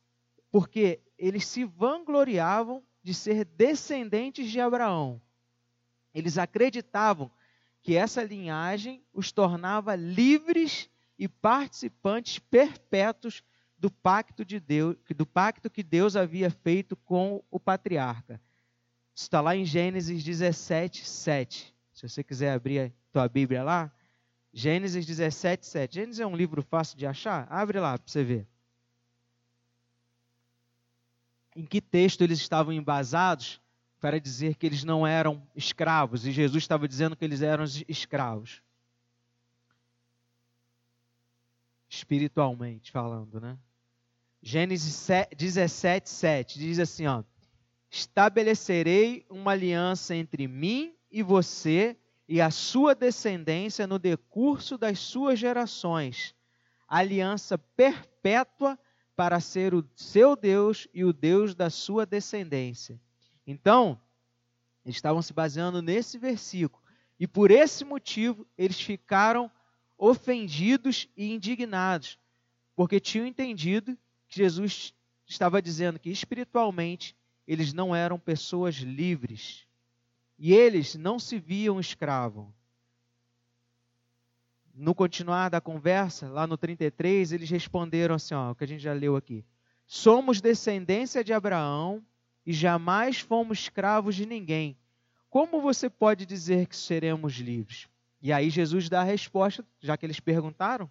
porque 0.51 0.99
eles 1.17 1.45
se 1.45 1.63
vangloriavam 1.63 2.83
de 3.03 3.13
ser 3.13 3.45
descendentes 3.45 4.49
de 4.49 4.59
Abraão. 4.59 5.21
Eles 6.13 6.37
acreditavam 6.37 7.31
que 7.81 7.95
essa 7.95 8.23
linhagem 8.23 9.01
os 9.13 9.31
tornava 9.31 9.95
livres 9.95 10.89
e 11.17 11.27
participantes 11.27 12.39
perpétuos 12.39 13.43
do 13.77 13.89
pacto 13.89 14.43
de 14.43 14.59
Deus, 14.59 14.97
do 15.15 15.25
pacto 15.25 15.69
que 15.69 15.83
Deus 15.83 16.15
havia 16.15 16.49
feito 16.49 16.95
com 16.95 17.43
o 17.49 17.59
patriarca. 17.59 18.41
Está 19.17 19.41
lá 19.41 19.55
em 19.55 19.65
Gênesis 19.65 20.23
17, 20.23 21.07
7. 21.07 21.75
Se 21.91 22.07
você 22.07 22.23
quiser 22.23 22.53
abrir 22.53 22.79
a 22.79 22.91
tua 23.11 23.27
Bíblia 23.27 23.63
lá, 23.63 23.91
Gênesis 24.53 25.05
17, 25.05 25.65
7. 25.65 25.95
Gênesis 25.95 26.19
é 26.19 26.27
um 26.27 26.35
livro 26.35 26.61
fácil 26.61 26.97
de 26.97 27.07
achar? 27.07 27.47
Abre 27.49 27.79
lá 27.79 27.97
para 27.97 28.07
você 28.07 28.23
ver. 28.23 28.47
Em 31.55 31.65
que 31.65 31.81
texto 31.81 32.21
eles 32.21 32.39
estavam 32.39 32.71
embasados 32.71 33.59
para 33.99 34.19
dizer 34.19 34.55
que 34.55 34.65
eles 34.67 34.83
não 34.83 35.07
eram 35.07 35.41
escravos, 35.55 36.27
e 36.27 36.31
Jesus 36.31 36.63
estava 36.63 36.87
dizendo 36.87 37.15
que 37.15 37.25
eles 37.25 37.41
eram 37.41 37.65
escravos. 37.87 38.61
espiritualmente 41.89 42.91
falando, 42.91 43.39
né? 43.39 43.57
Gênesis 44.41 45.07
17, 45.35 46.09
7 46.09 46.59
diz 46.59 46.79
assim, 46.79 47.07
ó: 47.07 47.23
Estabelecerei 47.89 49.25
uma 49.29 49.51
aliança 49.51 50.15
entre 50.15 50.47
mim 50.47 50.93
e 51.11 51.23
você 51.23 51.97
e 52.27 52.41
a 52.41 52.51
sua 52.51 52.93
descendência 52.93 53.87
no 53.87 53.97
decurso 53.97 54.77
das 54.77 54.99
suas 54.99 55.39
gerações, 55.39 56.35
aliança 56.87 57.57
perpétua 57.57 58.77
para 59.15 59.39
ser 59.39 59.73
o 59.73 59.83
seu 59.95 60.35
Deus 60.35 60.87
e 60.93 61.03
o 61.03 61.11
Deus 61.11 61.55
da 61.55 61.69
sua 61.69 62.05
descendência. 62.05 62.99
Então, 63.45 63.99
eles 64.85 64.97
estavam 64.97 65.21
se 65.21 65.33
baseando 65.33 65.81
nesse 65.81 66.17
versículo, 66.17 66.83
e 67.19 67.25
por 67.25 67.49
esse 67.49 67.83
motivo 67.83 68.45
eles 68.57 68.79
ficaram 68.79 69.49
ofendidos 69.97 71.09
e 71.17 71.33
indignados, 71.33 72.19
porque 72.75 72.99
tinham 72.99 73.25
entendido 73.25 73.97
que 74.29 74.37
Jesus 74.37 74.93
estava 75.25 75.61
dizendo 75.61 75.97
que 75.97 76.11
espiritualmente 76.11 77.16
eles 77.47 77.71
não 77.71 77.95
eram 77.95 78.19
pessoas 78.19 78.75
livres 78.75 79.65
e 80.37 80.53
eles 80.53 80.95
não 80.95 81.17
se 81.17 81.39
viam 81.39 81.79
escravos. 81.79 82.45
No 84.75 84.93
continuar 84.93 85.49
da 85.49 85.59
conversa, 85.59 86.29
lá 86.29 86.45
no 86.45 86.57
33, 86.57 87.31
eles 87.31 87.49
responderam 87.49 88.13
assim, 88.13 88.35
ó, 88.35 88.51
o 88.51 88.55
que 88.55 88.63
a 88.63 88.67
gente 88.67 88.81
já 88.81 88.93
leu 88.93 89.15
aqui. 89.15 89.43
Somos 89.87 90.41
descendência 90.41 91.23
de 91.23 91.33
Abraão 91.33 92.05
e 92.45 92.53
jamais 92.53 93.19
fomos 93.19 93.59
escravos 93.59 94.15
de 94.15 94.25
ninguém. 94.25 94.77
Como 95.29 95.61
você 95.61 95.89
pode 95.89 96.25
dizer 96.25 96.67
que 96.67 96.75
seremos 96.75 97.35
livres? 97.35 97.87
E 98.21 98.31
aí 98.31 98.49
Jesus 98.49 98.89
dá 98.89 99.01
a 99.01 99.05
resposta, 99.05 99.65
já 99.79 99.97
que 99.97 100.05
eles 100.05 100.19
perguntaram. 100.19 100.89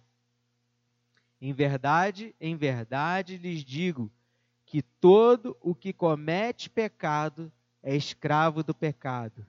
Em 1.39 1.53
verdade, 1.53 2.35
em 2.41 2.55
verdade 2.55 3.37
lhes 3.37 3.63
digo 3.63 4.11
que 4.67 4.81
todo 4.81 5.57
o 5.61 5.73
que 5.73 5.93
comete 5.93 6.69
pecado 6.69 7.49
é 7.81 7.95
escravo 7.95 8.61
do 8.61 8.75
pecado. 8.75 9.47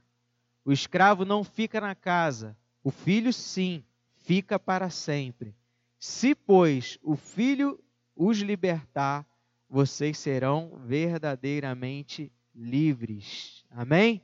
O 0.64 0.70
escravo 0.70 1.24
não 1.24 1.42
fica 1.42 1.80
na 1.80 1.94
casa, 1.94 2.56
o 2.84 2.90
filho 2.92 3.32
sim, 3.32 3.84
fica 4.14 4.60
para 4.60 4.88
sempre. 4.90 5.56
Se, 5.98 6.36
pois, 6.36 6.98
o 7.02 7.16
filho 7.16 7.82
os 8.14 8.38
libertar, 8.38 9.26
vocês 9.68 10.16
serão 10.18 10.70
verdadeiramente 10.84 12.32
livres. 12.54 13.64
Amém? 13.70 14.22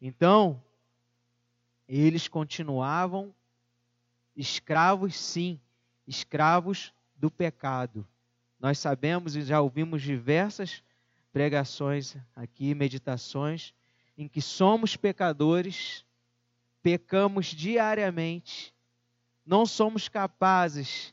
Então, 0.00 0.60
eles 1.88 2.26
continuavam 2.26 3.32
escravos, 4.34 5.14
sim, 5.14 5.60
escravos 6.04 6.92
do 7.14 7.30
pecado. 7.30 8.04
Nós 8.62 8.78
sabemos 8.78 9.34
e 9.34 9.42
já 9.42 9.60
ouvimos 9.60 10.00
diversas 10.00 10.84
pregações 11.32 12.16
aqui, 12.36 12.76
meditações, 12.76 13.74
em 14.16 14.28
que 14.28 14.40
somos 14.40 14.94
pecadores, 14.94 16.04
pecamos 16.80 17.46
diariamente, 17.46 18.72
não 19.44 19.66
somos 19.66 20.08
capazes 20.08 21.12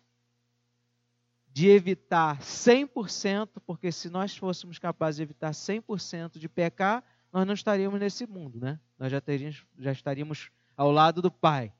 de 1.51 1.69
evitar 1.69 2.37
100%, 2.39 3.49
porque 3.65 3.91
se 3.91 4.11
nós 4.11 4.37
fôssemos 4.37 4.77
capazes 4.77 5.17
de 5.17 5.23
evitar 5.23 5.49
100% 5.49 6.37
de 6.37 6.47
pecar, 6.47 7.03
nós 7.33 7.47
não 7.47 7.55
estaríamos 7.55 7.99
nesse 7.99 8.27
mundo, 8.27 8.59
né? 8.59 8.79
Nós 8.95 9.11
já, 9.11 9.19
teríamos, 9.19 9.65
já 9.75 9.91
estaríamos 9.91 10.51
ao 10.77 10.91
lado 10.91 11.19
do 11.19 11.31
Pai. 11.31 11.73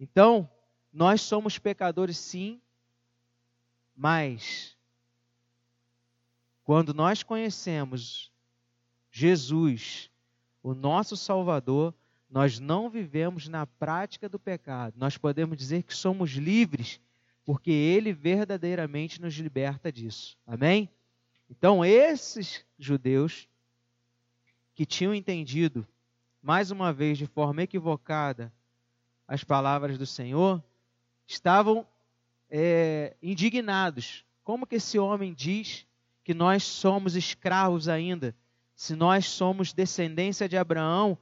Então, 0.00 0.50
nós 0.92 1.20
somos 1.20 1.56
pecadores 1.56 2.18
sim, 2.18 2.60
mas 3.96 4.76
quando 6.64 6.94
nós 6.94 7.22
conhecemos 7.22 8.32
Jesus, 9.10 10.10
o 10.62 10.74
nosso 10.74 11.16
Salvador, 11.16 11.94
nós 12.30 12.58
não 12.58 12.88
vivemos 12.88 13.46
na 13.46 13.66
prática 13.66 14.28
do 14.28 14.38
pecado. 14.38 14.94
Nós 14.96 15.18
podemos 15.18 15.56
dizer 15.58 15.82
que 15.82 15.94
somos 15.94 16.30
livres, 16.30 17.00
porque 17.44 17.70
Ele 17.70 18.12
verdadeiramente 18.12 19.20
nos 19.20 19.34
liberta 19.34 19.92
disso. 19.92 20.38
Amém? 20.46 20.88
Então, 21.50 21.84
esses 21.84 22.64
judeus 22.78 23.46
que 24.74 24.86
tinham 24.86 25.14
entendido, 25.14 25.86
mais 26.40 26.70
uma 26.70 26.92
vez 26.92 27.18
de 27.18 27.26
forma 27.26 27.62
equivocada, 27.62 28.50
as 29.28 29.44
palavras 29.44 29.98
do 29.98 30.06
Senhor, 30.06 30.62
estavam 31.26 31.86
é, 32.54 33.16
indignados. 33.22 34.26
Como 34.44 34.66
que 34.66 34.74
esse 34.74 34.98
homem 34.98 35.32
diz 35.32 35.86
que 36.22 36.34
nós 36.34 36.62
somos 36.62 37.16
escravos 37.16 37.88
ainda, 37.88 38.36
se 38.76 38.94
nós 38.94 39.26
somos 39.26 39.72
descendência 39.72 40.46
de 40.46 40.56
Abraão 40.56 41.16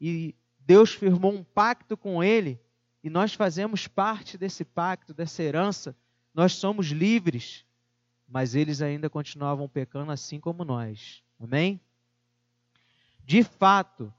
e 0.00 0.34
Deus 0.58 0.92
firmou 0.92 1.32
um 1.32 1.44
pacto 1.44 1.96
com 1.96 2.24
ele 2.24 2.60
e 3.04 3.08
nós 3.08 3.34
fazemos 3.34 3.86
parte 3.86 4.36
desse 4.36 4.64
pacto, 4.64 5.14
dessa 5.14 5.42
herança, 5.42 5.96
nós 6.34 6.54
somos 6.54 6.86
livres, 6.88 7.64
mas 8.26 8.54
eles 8.54 8.82
ainda 8.82 9.08
continuavam 9.08 9.68
pecando 9.68 10.10
assim 10.10 10.40
como 10.40 10.64
nós. 10.64 11.22
Amém? 11.38 11.80
De 13.24 13.44
fato, 13.44 14.12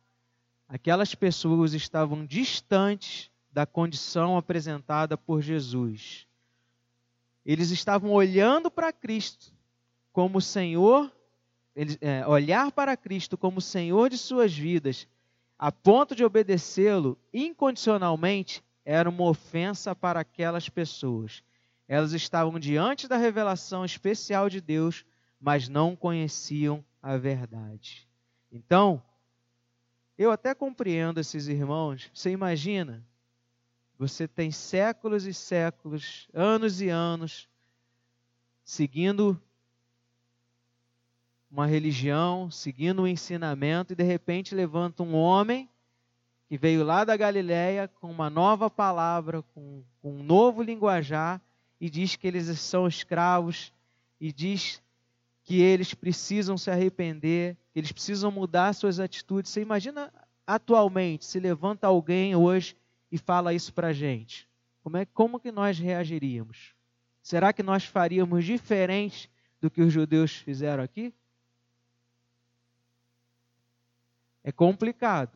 aquelas 0.69 1.13
pessoas 1.13 1.73
estavam 1.73 2.25
distantes 2.25 3.29
da 3.51 3.65
condição 3.65 4.37
apresentada 4.37 5.17
por 5.17 5.41
Jesus. 5.41 6.27
Eles 7.45 7.71
estavam 7.71 8.11
olhando 8.11 8.71
para 8.71 8.91
Cristo 8.91 9.53
como 10.11 10.41
Senhor, 10.41 11.11
eles, 11.75 11.97
é, 12.01 12.25
olhar 12.25 12.71
para 12.71 12.97
Cristo 12.97 13.37
como 13.37 13.61
Senhor 13.61 14.09
de 14.09 14.17
suas 14.17 14.57
vidas 14.57 15.07
a 15.57 15.71
ponto 15.71 16.13
de 16.15 16.23
obedecê-lo 16.23 17.17
incondicionalmente 17.33 18.63
era 18.83 19.09
uma 19.09 19.23
ofensa 19.23 19.95
para 19.95 20.19
aquelas 20.19 20.67
pessoas. 20.67 21.41
Elas 21.87 22.13
estavam 22.13 22.59
diante 22.59 23.07
da 23.07 23.17
revelação 23.17 23.85
especial 23.85 24.49
de 24.49 24.59
Deus, 24.59 25.05
mas 25.39 25.69
não 25.69 25.95
conheciam 25.95 26.83
a 27.01 27.15
verdade. 27.15 28.07
Então, 28.51 29.01
eu 30.17 30.29
até 30.29 30.53
compreendo 30.53 31.19
esses 31.19 31.47
irmãos. 31.47 32.09
Você 32.13 32.31
imagina? 32.31 33.05
Você 33.97 34.27
tem 34.27 34.51
séculos 34.51 35.25
e 35.25 35.33
séculos, 35.33 36.27
anos 36.33 36.81
e 36.81 36.89
anos, 36.89 37.47
seguindo 38.63 39.41
uma 41.49 41.65
religião, 41.65 42.51
seguindo 42.51 43.03
um 43.03 43.07
ensinamento, 43.07 43.93
e 43.93 43.95
de 43.95 44.03
repente 44.03 44.53
levanta 44.53 45.01
um 45.01 45.15
homem 45.15 45.69
que 46.49 46.57
veio 46.57 46.83
lá 46.83 47.05
da 47.05 47.15
Galiléia 47.15 47.87
com 47.87 48.11
uma 48.11 48.29
nova 48.29 48.69
palavra, 48.69 49.41
com, 49.53 49.81
com 50.01 50.19
um 50.19 50.23
novo 50.23 50.61
linguajar, 50.61 51.41
e 51.79 51.89
diz 51.89 52.17
que 52.17 52.27
eles 52.27 52.59
são 52.59 52.87
escravos, 52.87 53.71
e 54.19 54.33
diz 54.33 54.83
que 55.43 55.61
eles 55.61 55.93
precisam 55.93 56.57
se 56.57 56.69
arrepender, 56.69 57.55
que 57.71 57.79
eles 57.79 57.93
precisam 57.93 58.29
mudar 58.29 58.73
suas 58.73 58.99
atitudes. 58.99 59.51
Você 59.51 59.61
imagina 59.61 60.11
atualmente 60.45 61.23
se 61.23 61.39
levanta 61.39 61.87
alguém 61.87 62.35
hoje 62.35 62.75
e 63.11 63.17
fala 63.17 63.53
isso 63.53 63.73
para 63.73 63.87
a 63.87 63.93
gente? 63.93 64.47
Como, 64.83 64.97
é, 64.97 65.05
como 65.05 65.39
que 65.39 65.51
nós 65.51 65.79
reagiríamos? 65.79 66.75
Será 67.21 67.51
que 67.51 67.63
nós 67.63 67.85
faríamos 67.85 68.45
diferente 68.45 69.31
do 69.59 69.69
que 69.69 69.81
os 69.81 69.91
judeus 69.91 70.35
fizeram 70.35 70.83
aqui? 70.83 71.13
É 74.43 74.51
complicado. 74.51 75.35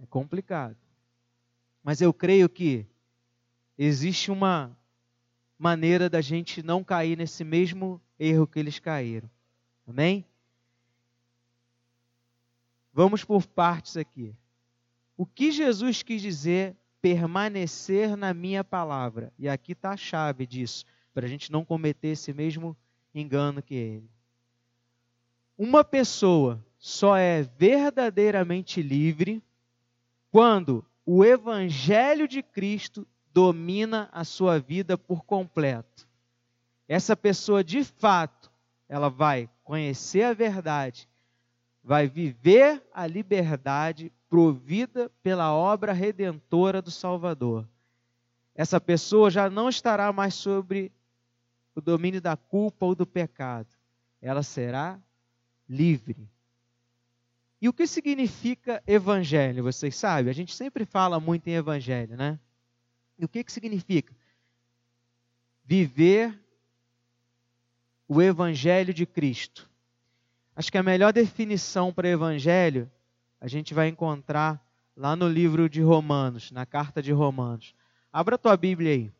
É 0.00 0.06
complicado. 0.06 0.76
Mas 1.82 2.00
eu 2.00 2.12
creio 2.12 2.48
que 2.48 2.86
existe 3.76 4.30
uma 4.30 4.76
maneira 5.58 6.08
da 6.08 6.20
gente 6.20 6.62
não 6.62 6.84
cair 6.84 7.16
nesse 7.16 7.42
mesmo 7.42 8.00
erro 8.18 8.46
que 8.46 8.58
eles 8.58 8.78
caíram. 8.78 9.28
Amém? 9.86 10.24
Vamos 12.92 13.24
por 13.24 13.46
partes 13.46 13.96
aqui. 13.96 14.34
O 15.16 15.26
que 15.26 15.50
Jesus 15.50 16.02
quis 16.02 16.22
dizer 16.22 16.76
permanecer 17.00 18.16
na 18.16 18.32
minha 18.34 18.62
palavra? 18.62 19.32
E 19.38 19.48
aqui 19.48 19.72
está 19.72 19.90
a 19.90 19.96
chave 19.96 20.46
disso, 20.46 20.84
para 21.12 21.26
a 21.26 21.28
gente 21.28 21.50
não 21.50 21.64
cometer 21.64 22.08
esse 22.08 22.32
mesmo 22.32 22.76
engano 23.14 23.62
que 23.62 23.74
ele. 23.74 24.10
Uma 25.56 25.84
pessoa 25.84 26.64
só 26.78 27.16
é 27.16 27.42
verdadeiramente 27.42 28.80
livre 28.80 29.42
quando 30.30 30.84
o 31.04 31.24
Evangelho 31.24 32.26
de 32.26 32.42
Cristo 32.42 33.06
domina 33.32 34.08
a 34.12 34.24
sua 34.24 34.58
vida 34.58 34.96
por 34.96 35.24
completo. 35.24 36.08
Essa 36.88 37.16
pessoa, 37.16 37.62
de 37.62 37.84
fato, 37.84 38.50
ela 38.88 39.08
vai 39.08 39.48
conhecer 39.62 40.22
a 40.22 40.32
verdade, 40.32 41.08
vai 41.82 42.08
viver 42.08 42.82
a 42.92 43.06
liberdade 43.06 44.12
provida 44.30 45.10
pela 45.24 45.52
obra 45.52 45.92
redentora 45.92 46.80
do 46.80 46.90
Salvador. 46.90 47.68
Essa 48.54 48.80
pessoa 48.80 49.28
já 49.28 49.50
não 49.50 49.68
estará 49.68 50.12
mais 50.12 50.34
sobre 50.34 50.92
o 51.74 51.80
domínio 51.80 52.20
da 52.20 52.36
culpa 52.36 52.86
ou 52.86 52.94
do 52.94 53.04
pecado. 53.04 53.68
Ela 54.22 54.44
será 54.44 55.00
livre. 55.68 56.28
E 57.60 57.68
o 57.68 57.72
que 57.72 57.86
significa 57.86 58.82
evangelho? 58.86 59.64
Vocês 59.64 59.96
sabem? 59.96 60.30
A 60.30 60.34
gente 60.34 60.54
sempre 60.54 60.84
fala 60.84 61.18
muito 61.18 61.48
em 61.48 61.54
evangelho, 61.54 62.16
né? 62.16 62.38
E 63.18 63.24
o 63.24 63.28
que, 63.28 63.42
que 63.42 63.52
significa? 63.52 64.14
Viver 65.64 66.38
o 68.06 68.22
evangelho 68.22 68.94
de 68.94 69.04
Cristo. 69.04 69.68
Acho 70.54 70.70
que 70.70 70.78
a 70.78 70.82
melhor 70.82 71.12
definição 71.12 71.92
para 71.92 72.08
evangelho 72.08 72.90
a 73.40 73.48
gente 73.48 73.72
vai 73.72 73.88
encontrar 73.88 74.62
lá 74.96 75.16
no 75.16 75.26
livro 75.26 75.68
de 75.68 75.80
Romanos, 75.80 76.50
na 76.50 76.66
carta 76.66 77.02
de 77.02 77.10
Romanos. 77.10 77.74
Abra 78.12 78.34
a 78.34 78.38
tua 78.38 78.56
Bíblia 78.56 78.92
aí. 78.92 79.12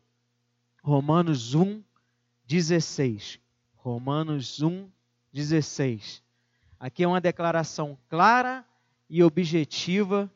Romanos 0.83 1.55
1, 1.55 1.81
16. 2.45 3.39
Romanos 3.75 4.61
1, 4.61 4.89
16. 5.33 6.21
Aqui 6.79 7.03
é 7.03 7.07
uma 7.07 7.21
declaração 7.21 7.97
clara 8.09 8.65
e 9.09 9.23
objetiva 9.23 10.31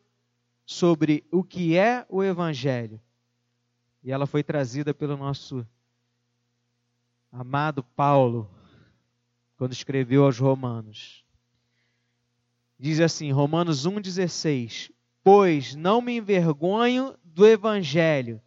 sobre 0.66 1.24
o 1.32 1.44
que 1.44 1.78
é 1.78 2.06
o 2.10 2.24
Evangelho. 2.24 3.00
E 4.04 4.12
ela 4.12 4.26
foi 4.26 4.44
trazida 4.44 4.94
pelo 4.94 5.18
nosso 5.18 5.68
amado 7.32 7.84
Paulo, 7.84 8.50
quando 9.58 9.74
escreveu 9.74 10.24
aos 10.24 10.40
Romanos. 10.40 11.25
Diz 12.78 13.00
assim, 13.00 13.32
Romanos 13.32 13.88
1,16: 13.88 14.92
Pois 15.24 15.76
não 15.76 16.02
me 16.02 16.18
envergonho 16.18 17.16
do 17.24 17.48
Evangelho, 17.48 18.42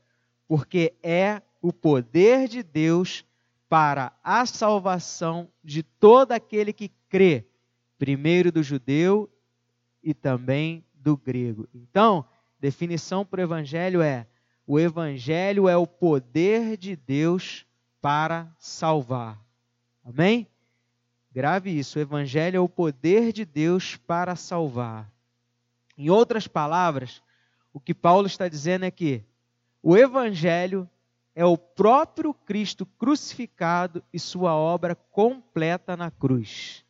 porque 0.47 0.95
é 1.03 1.43
o 1.61 1.73
poder 1.73 2.49
de 2.49 2.63
Deus 2.63 3.25
para 3.69 4.13
a 4.25 4.47
salvação 4.47 5.49
de 5.63 5.83
todo 5.83 6.33
aquele 6.33 6.73
que 6.73 6.91
crê 7.09 7.47
primeiro 7.99 8.51
do 8.53 8.63
judeu 8.63 9.29
e 10.03 10.15
também 10.15 10.85
do 10.95 11.17
grego. 11.17 11.69
Então, 11.75 12.25
definição 12.61 13.25
para 13.25 13.41
o 13.41 13.45
evangelho 13.45 14.01
é: 14.01 14.27
o 14.67 14.79
evangelho 14.79 15.69
é 15.69 15.77
o 15.77 15.87
poder 15.87 16.77
de 16.77 16.97
Deus 16.97 17.67
para 18.01 18.51
salvar. 18.59 19.43
Amém? 20.05 20.47
Grave 21.39 21.71
isso: 21.71 22.01
o 22.01 22.03
evangelho 22.03 22.57
é 22.57 22.61
o 22.61 22.69
poder 22.69 23.33
de 23.33 23.45
Deus 23.45 23.95
para 23.95 24.35
salvar. 24.35 25.09
Em 25.97 26.11
outras 26.11 26.49
palavras, 26.49 27.23
o 27.73 27.79
que 27.79 27.95
Paulo 27.95 28.27
está 28.27 28.49
dizendo 28.49 28.85
é 28.85 28.91
que 28.91 29.23
o 29.81 29.97
evangelho 29.97 30.91
é 31.37 31.45
o 31.45 31.57
próprio 31.57 32.35
Cristo 32.35 32.85
crucificado 32.85 34.03
e 34.13 34.19
sua 34.19 34.53
obra 34.57 34.97
completa 34.97 35.97
na 35.97 36.11
cruz. 36.11 36.85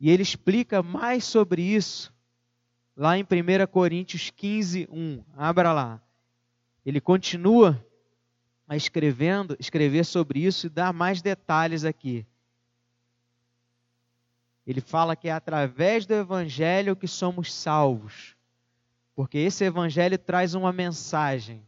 E 0.00 0.10
ele 0.10 0.24
explica 0.24 0.82
mais 0.82 1.22
sobre 1.22 1.62
isso 1.62 2.12
lá 2.96 3.16
em 3.16 3.22
1 3.22 3.26
Coríntios 3.70 4.28
15, 4.28 4.88
1. 4.90 5.22
Abra 5.36 5.72
lá. 5.72 6.02
Ele 6.84 7.00
continua 7.00 7.80
a 8.66 8.74
escrevendo, 8.74 9.56
escrever 9.60 10.04
sobre 10.04 10.40
isso 10.40 10.66
e 10.66 10.70
dá 10.70 10.92
mais 10.92 11.22
detalhes 11.22 11.84
aqui. 11.84 12.26
Ele 14.66 14.80
fala 14.80 15.14
que 15.14 15.28
é 15.28 15.32
através 15.32 16.06
do 16.06 16.14
evangelho 16.14 16.96
que 16.96 17.06
somos 17.06 17.52
salvos. 17.52 18.36
Porque 19.14 19.38
esse 19.38 19.64
evangelho 19.64 20.18
traz 20.18 20.54
uma 20.54 20.72
mensagem. 20.72 21.64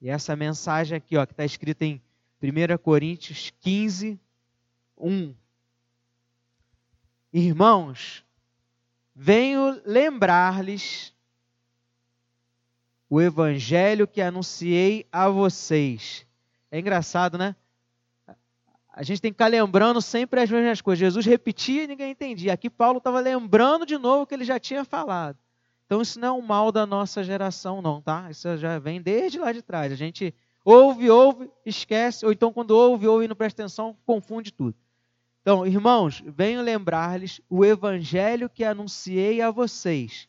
E 0.00 0.08
essa 0.08 0.36
mensagem 0.36 0.96
aqui, 0.96 1.16
ó, 1.16 1.26
que 1.26 1.32
está 1.32 1.44
escrita 1.44 1.84
em 1.84 2.00
1 2.40 2.78
Coríntios 2.78 3.52
15, 3.60 4.20
1. 4.96 5.34
Irmãos, 7.32 8.24
venho 9.14 9.80
lembrar-lhes 9.84 11.12
o 13.10 13.20
evangelho 13.20 14.06
que 14.06 14.20
anunciei 14.20 15.06
a 15.10 15.28
vocês. 15.28 16.26
É 16.70 16.78
engraçado, 16.78 17.36
né? 17.36 17.56
A 18.96 19.02
gente 19.02 19.20
tem 19.20 19.30
que 19.30 19.34
ficar 19.34 19.48
lembrando 19.48 20.00
sempre 20.00 20.40
as 20.40 20.50
mesmas 20.50 20.80
coisas. 20.80 20.98
Jesus 20.98 21.26
repetia 21.26 21.84
e 21.84 21.86
ninguém 21.86 22.12
entendia. 22.12 22.54
Aqui 22.54 22.70
Paulo 22.70 22.96
estava 22.96 23.20
lembrando 23.20 23.84
de 23.84 23.98
novo 23.98 24.22
o 24.22 24.26
que 24.26 24.32
ele 24.32 24.42
já 24.42 24.58
tinha 24.58 24.86
falado. 24.86 25.36
Então 25.84 26.00
isso 26.00 26.18
não 26.18 26.28
é 26.28 26.32
um 26.32 26.40
mal 26.40 26.72
da 26.72 26.86
nossa 26.86 27.22
geração, 27.22 27.82
não, 27.82 28.00
tá? 28.00 28.30
Isso 28.30 28.56
já 28.56 28.78
vem 28.78 29.02
desde 29.02 29.38
lá 29.38 29.52
de 29.52 29.60
trás. 29.60 29.92
A 29.92 29.96
gente 29.96 30.34
ouve, 30.64 31.10
ouve, 31.10 31.50
esquece, 31.66 32.24
ou 32.24 32.32
então 32.32 32.50
quando 32.50 32.70
ouve, 32.70 33.06
ouve 33.06 33.26
e 33.26 33.28
não 33.28 33.36
presta 33.36 33.62
atenção, 33.62 33.94
confunde 34.06 34.50
tudo. 34.50 34.74
Então, 35.42 35.66
irmãos, 35.66 36.24
venho 36.26 36.62
lembrar-lhes 36.62 37.38
o 37.50 37.66
evangelho 37.66 38.48
que 38.48 38.64
anunciei 38.64 39.42
a 39.42 39.50
vocês, 39.50 40.26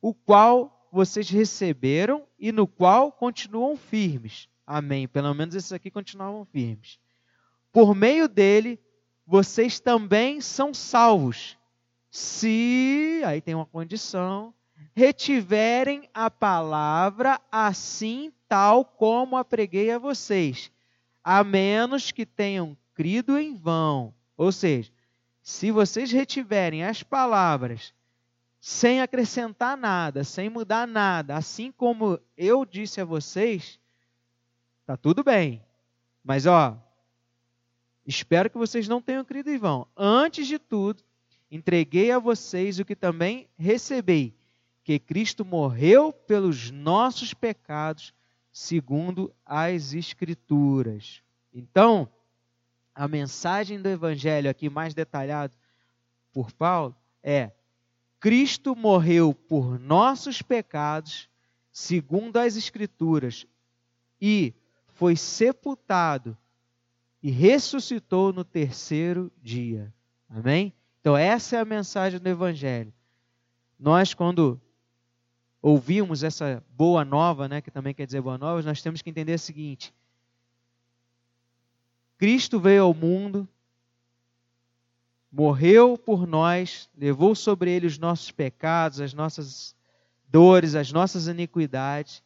o 0.00 0.12
qual 0.12 0.86
vocês 0.92 1.30
receberam 1.30 2.24
e 2.38 2.52
no 2.52 2.66
qual 2.66 3.10
continuam 3.10 3.78
firmes. 3.78 4.46
Amém. 4.66 5.08
Pelo 5.08 5.32
menos 5.32 5.54
esses 5.54 5.72
aqui 5.72 5.90
continuavam 5.90 6.44
firmes. 6.44 6.98
Por 7.72 7.94
meio 7.94 8.28
dele, 8.28 8.80
vocês 9.26 9.78
também 9.78 10.40
são 10.40 10.74
salvos. 10.74 11.56
Se, 12.10 13.22
aí 13.24 13.40
tem 13.40 13.54
uma 13.54 13.66
condição, 13.66 14.52
retiverem 14.94 16.08
a 16.12 16.30
palavra 16.30 17.40
assim 17.50 18.32
tal 18.48 18.84
como 18.84 19.36
a 19.36 19.44
preguei 19.44 19.92
a 19.92 19.98
vocês, 19.98 20.72
a 21.22 21.44
menos 21.44 22.10
que 22.10 22.26
tenham 22.26 22.76
crido 22.94 23.38
em 23.38 23.54
vão. 23.54 24.12
Ou 24.36 24.50
seja, 24.50 24.90
se 25.42 25.70
vocês 25.70 26.10
retiverem 26.10 26.84
as 26.84 27.02
palavras 27.02 27.94
sem 28.60 29.00
acrescentar 29.00 29.76
nada, 29.76 30.24
sem 30.24 30.50
mudar 30.50 30.86
nada, 30.86 31.36
assim 31.36 31.72
como 31.72 32.20
eu 32.36 32.64
disse 32.64 33.00
a 33.00 33.04
vocês, 33.04 33.78
tá 34.84 34.96
tudo 34.96 35.22
bem. 35.22 35.64
Mas 36.22 36.44
ó, 36.46 36.76
espero 38.10 38.50
que 38.50 38.58
vocês 38.58 38.88
não 38.88 39.00
tenham 39.00 39.24
crido 39.24 39.50
em 39.50 39.56
vão. 39.56 39.86
Antes 39.96 40.46
de 40.48 40.58
tudo, 40.58 41.02
entreguei 41.50 42.10
a 42.10 42.18
vocês 42.18 42.78
o 42.78 42.84
que 42.84 42.96
também 42.96 43.48
recebi, 43.56 44.34
que 44.82 44.98
Cristo 44.98 45.44
morreu 45.44 46.12
pelos 46.12 46.70
nossos 46.72 47.32
pecados, 47.32 48.12
segundo 48.52 49.32
as 49.46 49.94
escrituras. 49.94 51.22
Então, 51.54 52.08
a 52.92 53.06
mensagem 53.06 53.80
do 53.80 53.88
evangelho 53.88 54.50
aqui 54.50 54.68
mais 54.68 54.92
detalhado 54.92 55.56
por 56.32 56.52
Paulo 56.52 56.96
é: 57.22 57.52
Cristo 58.18 58.74
morreu 58.74 59.32
por 59.32 59.78
nossos 59.78 60.42
pecados, 60.42 61.28
segundo 61.70 62.38
as 62.38 62.56
escrituras, 62.56 63.46
e 64.20 64.52
foi 64.88 65.14
sepultado 65.14 66.36
e 67.22 67.30
ressuscitou 67.30 68.32
no 68.32 68.44
terceiro 68.44 69.30
dia. 69.42 69.92
Amém? 70.28 70.72
Então 71.00 71.16
essa 71.16 71.56
é 71.56 71.60
a 71.60 71.64
mensagem 71.64 72.18
do 72.18 72.28
evangelho. 72.28 72.92
Nós 73.78 74.14
quando 74.14 74.60
ouvimos 75.62 76.22
essa 76.22 76.62
boa 76.70 77.04
nova, 77.04 77.48
né, 77.48 77.60
que 77.60 77.70
também 77.70 77.94
quer 77.94 78.06
dizer 78.06 78.20
boa 78.20 78.38
nova, 78.38 78.62
nós 78.62 78.82
temos 78.82 79.02
que 79.02 79.10
entender 79.10 79.34
o 79.34 79.38
seguinte: 79.38 79.92
Cristo 82.16 82.58
veio 82.58 82.84
ao 82.84 82.94
mundo, 82.94 83.48
morreu 85.30 85.98
por 85.98 86.26
nós, 86.26 86.88
levou 86.96 87.34
sobre 87.34 87.70
ele 87.70 87.86
os 87.86 87.98
nossos 87.98 88.30
pecados, 88.30 89.00
as 89.00 89.14
nossas 89.14 89.74
dores, 90.28 90.74
as 90.74 90.92
nossas 90.92 91.26
iniquidades, 91.26 92.22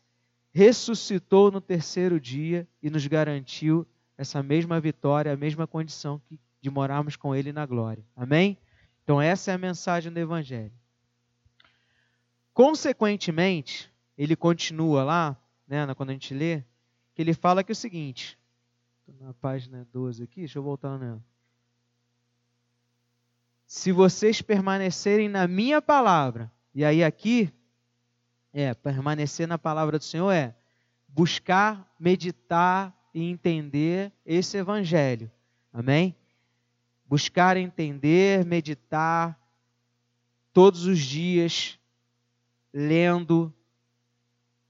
ressuscitou 0.53 1.51
no 1.51 1.61
terceiro 1.61 2.21
dia 2.21 2.69
e 2.83 2.91
nos 2.91 3.07
garantiu 3.07 3.87
essa 4.17 4.43
mesma 4.43 4.81
vitória, 4.81 5.33
a 5.33 5.37
mesma 5.37 5.67
condição 5.67 6.21
de 6.61 6.71
morarmos 6.71 7.17
com 7.17 7.35
ele 7.35 7.53
na 7.53 7.67
glória. 7.67 8.05
Amém? 8.17 8.57
Então, 9.03 9.21
essa 9.21 9.51
é 9.51 9.55
a 9.55 9.59
mensagem 9.59 10.11
do 10.11 10.19
Evangelho. 10.19 10.73
Consequentemente, 12.53 13.93
ele 14.17 14.37
continua 14.37 15.05
lá, 15.05 15.37
né, 15.67 15.93
quando 15.95 16.11
a 16.11 16.13
gente 16.13 16.33
lê, 16.33 16.63
que 17.15 17.21
ele 17.21 17.35
fala 17.35 17.63
que 17.63 17.73
é 17.73 17.75
o 17.75 17.77
seguinte: 17.77 18.39
na 19.21 19.35
página 19.35 19.87
12 19.93 20.23
aqui, 20.23 20.41
deixa 20.41 20.59
eu 20.59 20.63
voltar 20.63 20.99
nela. 20.99 21.23
Se 23.67 23.91
vocês 23.93 24.41
permanecerem 24.41 25.29
na 25.29 25.49
minha 25.49 25.83
palavra, 25.83 26.51
e 26.75 26.85
aí 26.85 27.03
aqui, 27.03 27.53
é, 28.53 28.73
permanecer 28.73 29.49
na 29.49 29.59
palavra 29.59 29.99
do 29.99 30.05
Senhor 30.05 30.31
é 30.31 30.55
buscar, 31.09 31.93
meditar 31.99 32.95
e 33.15 33.23
entender 33.23 34.13
esse 34.27 34.59
evangelho. 34.59 35.31
Amém? 35.73 36.15
Buscar 37.07 37.57
entender, 37.57 38.45
meditar 38.45 39.39
todos 40.53 40.85
os 40.85 40.99
dias, 40.99 41.79
lendo, 42.73 43.55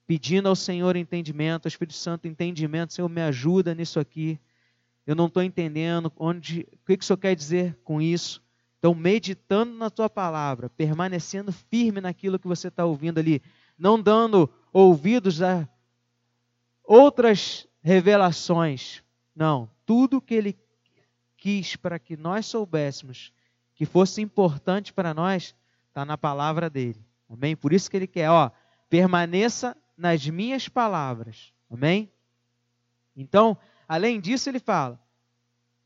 pedindo 0.07 0.48
ao 0.48 0.54
Senhor 0.54 0.94
entendimento, 0.94 1.66
ao 1.66 1.68
Espírito 1.68 1.96
Santo 1.96 2.28
entendimento. 2.28 2.92
Senhor, 2.92 3.09
me 3.09 3.22
ajuda 3.22 3.74
nisso 3.74 3.98
aqui. 3.98 4.38
Eu 5.07 5.14
não 5.14 5.26
estou 5.26 5.42
entendendo 5.42 6.12
onde, 6.16 6.66
o 6.72 6.87
que, 6.87 6.96
que 6.98 7.04
o 7.04 7.07
Senhor 7.07 7.18
quer 7.18 7.35
dizer 7.35 7.78
com 7.83 8.00
isso. 8.00 8.42
Então, 8.78 8.94
meditando 8.94 9.74
na 9.74 9.88
tua 9.88 10.11
palavra, 10.11 10.68
permanecendo 10.68 11.50
firme 11.50 12.02
naquilo 12.02 12.38
que 12.38 12.46
você 12.46 12.68
está 12.68 12.85
ouvindo 12.85 13.18
ali, 13.18 13.40
não 13.78 14.00
dando 14.00 14.50
ouvidos 14.72 15.40
a 15.40 15.66
outras 16.83 17.66
revelações. 17.85 19.05
Não, 19.37 19.70
tudo 19.85 20.20
que 20.20 20.35
ele 20.35 20.59
quis 21.37 21.77
para 21.77 21.99
que 21.99 22.16
nós 22.16 22.47
soubéssemos 22.47 23.31
que 23.75 23.85
fosse 23.85 24.23
importante 24.23 24.92
para 24.92 25.12
nós, 25.12 25.55
está 25.88 26.05
na 26.05 26.16
palavra 26.16 26.70
dele. 26.70 27.05
Amém? 27.29 27.55
Por 27.55 27.73
isso 27.73 27.90
que 27.90 27.97
ele 27.97 28.07
quer, 28.07 28.31
ó, 28.31 28.51
permaneça 28.88 29.77
nas 29.97 30.27
minhas 30.27 30.68
palavras. 30.68 31.53
Amém? 31.68 32.11
Então, 33.14 33.59
além 33.87 34.20
disso, 34.20 34.49
ele 34.49 34.61
fala: 34.61 34.99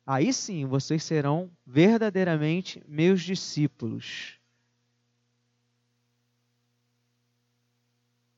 aí 0.06 0.32
sim 0.32 0.66
vocês 0.66 1.02
serão 1.02 1.50
verdadeiramente 1.66 2.82
meus 2.86 3.22
discípulos. 3.22 4.38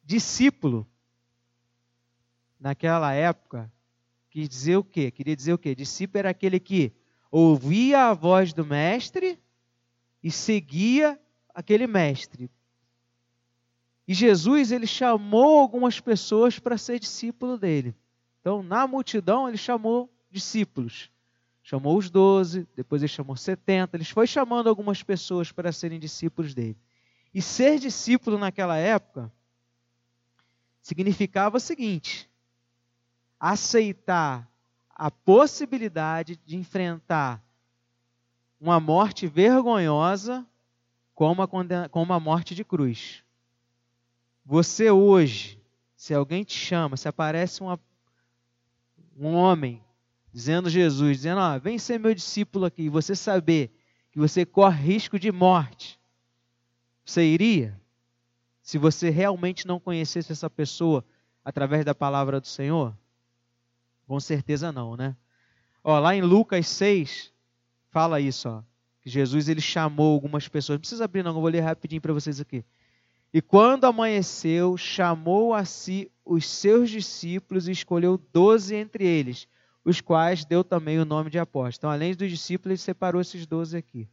Discípulo, 0.03 0.89
naquela 2.61 3.13
época, 3.15 3.73
quis 4.29 4.49
dizer 4.49 4.77
o 4.77 4.85
quê? 4.85 5.11
Queria 5.11 5.35
dizer 5.35 5.55
o 5.55 5.59
quê? 5.59 5.75
Discípulo 5.75 6.19
era 6.19 6.31
aquele 6.31 6.61
que 6.61 6.93
ouvia 7.31 8.09
a 8.09 8.15
voz 8.15 8.53
do 8.53 8.65
mestre 8.67 9.39
e 10.23 10.31
seguia 10.31 11.19
aquele 11.55 11.87
mestre. 11.87 12.51
E 14.07 14.15
Jesus 14.15 14.73
ele 14.73 14.87
chamou 14.87 15.61
algumas 15.61 16.01
pessoas 16.01 16.59
para 16.59 16.77
ser 16.77 16.99
discípulo 16.99 17.57
dele. 17.57 17.95
Então, 18.41 18.63
na 18.63 18.87
multidão, 18.87 19.49
ele 19.49 19.59
chamou 19.59 20.13
discípulos. 20.31 21.11
Chamou 21.63 21.97
os 21.97 22.11
doze, 22.11 22.67
depois 22.75 23.03
ele 23.03 23.09
chamou 23.09 23.37
setenta. 23.37 23.97
Ele 23.97 24.05
foi 24.05 24.27
chamando 24.27 24.69
algumas 24.69 25.03
pessoas 25.03 25.53
para 25.53 25.71
serem 25.71 26.01
discípulos 26.01 26.55
dele. 26.55 26.77
E 27.33 27.41
ser 27.41 27.79
discípulo 27.79 28.39
naquela 28.39 28.77
época 28.77 29.33
significava 30.83 31.59
o 31.59 31.61
seguinte: 31.61 32.30
aceitar 33.41 34.47
a 34.91 35.11
possibilidade 35.11 36.37
de 36.45 36.57
enfrentar 36.57 37.43
uma 38.61 38.79
morte 38.79 39.27
vergonhosa 39.27 40.47
como 41.15 41.43
a, 41.43 41.49
como 41.89 42.13
a 42.13 42.21
morte 42.21 42.55
de 42.55 42.63
cruz. 42.63 43.25
Você 44.45 44.91
hoje, 44.91 45.59
se 45.97 46.13
alguém 46.13 46.45
te 46.45 46.53
chama, 46.53 46.99
se 46.99 47.09
aparece 47.09 47.63
uma, 47.63 47.81
um 49.17 49.35
homem 49.35 49.83
dizendo 50.33 50.69
Jesus, 50.69 51.17
dizendo, 51.17 51.41
ó, 51.41 51.59
vem 51.59 51.79
ser 51.79 51.99
meu 51.99 52.15
discípulo 52.15 52.67
aqui, 52.67 52.83
e 52.83 52.89
você 52.89 53.17
saber 53.17 53.75
que 54.13 54.19
você 54.19 54.45
corre 54.45 54.83
risco 54.83 55.19
de 55.19 55.33
morte, 55.33 55.99
você 57.05 57.25
iria? 57.25 57.81
Se 58.63 58.79
você 58.79 59.09
realmente 59.09 59.67
não 59.67 59.81
conhecesse 59.81 60.31
essa 60.31 60.49
pessoa 60.49 61.05
através 61.45 61.85
da 61.85 61.95
palavra 61.95 62.41
do 62.41 62.47
Senhor? 62.47 62.95
Com 64.11 64.19
certeza 64.19 64.73
não, 64.73 64.97
né? 64.97 65.17
Ó, 65.85 65.97
lá 66.01 66.17
em 66.17 66.21
Lucas 66.21 66.67
6, 66.67 67.33
fala 67.91 68.21
isso, 68.21 68.49
ó, 68.49 68.61
que 69.01 69.09
Jesus 69.09 69.49
ele 69.49 69.61
chamou 69.61 70.15
algumas 70.15 70.49
pessoas. 70.49 70.79
Não 70.79 70.81
precisa 70.81 71.05
abrir 71.05 71.23
não, 71.23 71.31
eu 71.31 71.41
vou 71.41 71.49
ler 71.49 71.61
rapidinho 71.61 72.01
para 72.03 72.13
vocês 72.13 72.41
aqui. 72.41 72.65
E 73.33 73.41
quando 73.41 73.85
amanheceu, 73.85 74.77
chamou 74.77 75.55
a 75.55 75.65
si 75.65 76.11
os 76.25 76.45
seus 76.45 76.91
discípulos 76.91 77.69
e 77.69 77.71
escolheu 77.71 78.21
doze 78.33 78.75
entre 78.75 79.07
eles, 79.07 79.47
os 79.85 80.01
quais 80.01 80.45
deu 80.45 80.65
também 80.65 80.99
o 80.99 81.05
nome 81.05 81.31
de 81.31 81.39
apóstolos. 81.39 81.77
Então, 81.79 81.91
além 81.91 82.13
dos 82.13 82.29
discípulos, 82.29 82.73
ele 82.73 82.79
separou 82.79 83.21
esses 83.21 83.47
doze 83.47 83.77
aqui. 83.77 84.09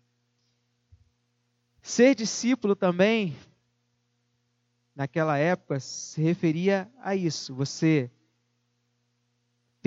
Ser 1.82 2.14
discípulo 2.14 2.76
também 2.76 3.36
naquela 4.96 5.40
época 5.40 5.80
se 5.80 6.22
referia 6.22 6.88
a 7.02 7.16
isso, 7.16 7.56
você 7.56 8.12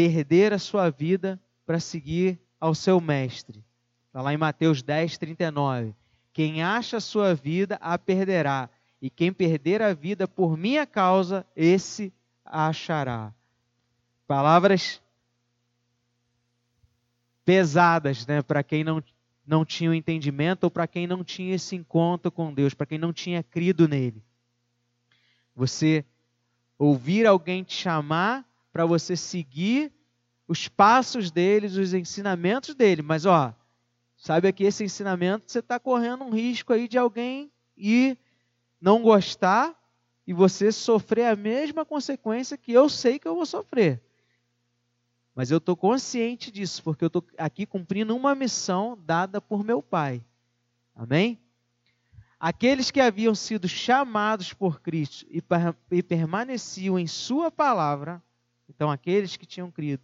perder 0.08 0.54
a 0.54 0.58
sua 0.58 0.88
vida 0.88 1.38
para 1.66 1.78
seguir 1.78 2.40
ao 2.58 2.74
seu 2.74 2.98
mestre. 3.02 3.62
Está 4.06 4.22
lá 4.22 4.32
em 4.32 4.38
Mateus 4.38 4.82
10, 4.82 5.18
39. 5.18 5.94
Quem 6.32 6.62
acha 6.62 6.96
a 6.96 7.02
sua 7.02 7.34
vida 7.34 7.76
a 7.82 7.98
perderá, 7.98 8.70
e 9.02 9.10
quem 9.10 9.30
perder 9.30 9.82
a 9.82 9.92
vida 9.92 10.26
por 10.26 10.56
minha 10.56 10.86
causa, 10.86 11.46
esse 11.54 12.14
a 12.42 12.68
achará. 12.68 13.30
Palavras 14.26 15.02
pesadas, 17.44 18.26
né, 18.26 18.40
para 18.40 18.62
quem 18.62 18.82
não, 18.82 19.04
não 19.46 19.66
tinha 19.66 19.90
o 19.90 19.94
entendimento 19.94 20.64
ou 20.64 20.70
para 20.70 20.86
quem 20.86 21.06
não 21.06 21.22
tinha 21.22 21.54
esse 21.54 21.76
encontro 21.76 22.32
com 22.32 22.54
Deus, 22.54 22.72
para 22.72 22.86
quem 22.86 22.96
não 22.96 23.12
tinha 23.12 23.42
crido 23.42 23.86
nele. 23.86 24.24
Você 25.54 26.06
ouvir 26.78 27.26
alguém 27.26 27.62
te 27.62 27.74
chamar 27.74 28.49
para 28.72 28.86
você 28.86 29.16
seguir 29.16 29.92
os 30.46 30.68
passos 30.68 31.30
deles, 31.30 31.76
os 31.76 31.94
ensinamentos 31.94 32.74
dele, 32.74 33.02
mas 33.02 33.24
ó, 33.24 33.54
sabe 34.16 34.52
que 34.52 34.64
esse 34.64 34.82
ensinamento 34.82 35.50
você 35.50 35.60
está 35.60 35.78
correndo 35.78 36.24
um 36.24 36.30
risco 36.30 36.72
aí 36.72 36.88
de 36.88 36.98
alguém 36.98 37.52
ir 37.76 38.18
não 38.80 39.02
gostar 39.02 39.74
e 40.26 40.32
você 40.32 40.72
sofrer 40.72 41.26
a 41.26 41.36
mesma 41.36 41.84
consequência 41.84 42.56
que 42.56 42.72
eu 42.72 42.88
sei 42.88 43.18
que 43.18 43.28
eu 43.28 43.34
vou 43.34 43.46
sofrer. 43.46 44.02
Mas 45.34 45.50
eu 45.50 45.58
estou 45.58 45.76
consciente 45.76 46.50
disso, 46.50 46.82
porque 46.82 47.04
eu 47.04 47.08
estou 47.08 47.24
aqui 47.38 47.64
cumprindo 47.64 48.14
uma 48.14 48.34
missão 48.34 48.98
dada 49.04 49.40
por 49.40 49.64
meu 49.64 49.82
Pai. 49.82 50.24
Amém? 50.94 51.40
Aqueles 52.38 52.90
que 52.90 53.00
haviam 53.00 53.34
sido 53.34 53.68
chamados 53.68 54.52
por 54.52 54.80
Cristo 54.80 55.26
e, 55.30 55.42
e 55.90 56.02
permaneciam 56.02 56.98
em 56.98 57.06
Sua 57.06 57.50
palavra, 57.50 58.22
então 58.70 58.90
aqueles 58.90 59.36
que 59.36 59.44
tinham 59.44 59.70
crido, 59.70 60.02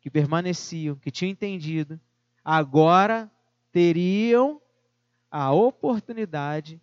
que 0.00 0.10
permaneciam, 0.10 0.96
que 0.96 1.10
tinham 1.10 1.32
entendido, 1.32 1.98
agora 2.44 3.30
teriam 3.72 4.60
a 5.30 5.52
oportunidade 5.52 6.80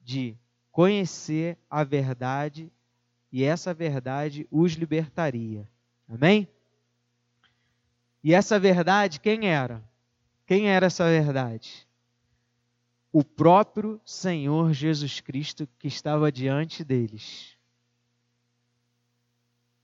de 0.00 0.36
conhecer 0.70 1.58
a 1.68 1.84
verdade 1.84 2.72
e 3.30 3.44
essa 3.44 3.74
verdade 3.74 4.46
os 4.50 4.72
libertaria. 4.72 5.68
Amém? 6.08 6.48
E 8.22 8.32
essa 8.32 8.58
verdade, 8.58 9.18
quem 9.18 9.48
era? 9.48 9.82
Quem 10.46 10.68
era 10.68 10.86
essa 10.86 11.04
verdade? 11.04 11.86
O 13.12 13.24
próprio 13.24 14.00
Senhor 14.04 14.72
Jesus 14.72 15.20
Cristo 15.20 15.68
que 15.78 15.88
estava 15.88 16.30
diante 16.30 16.84
deles. 16.84 17.56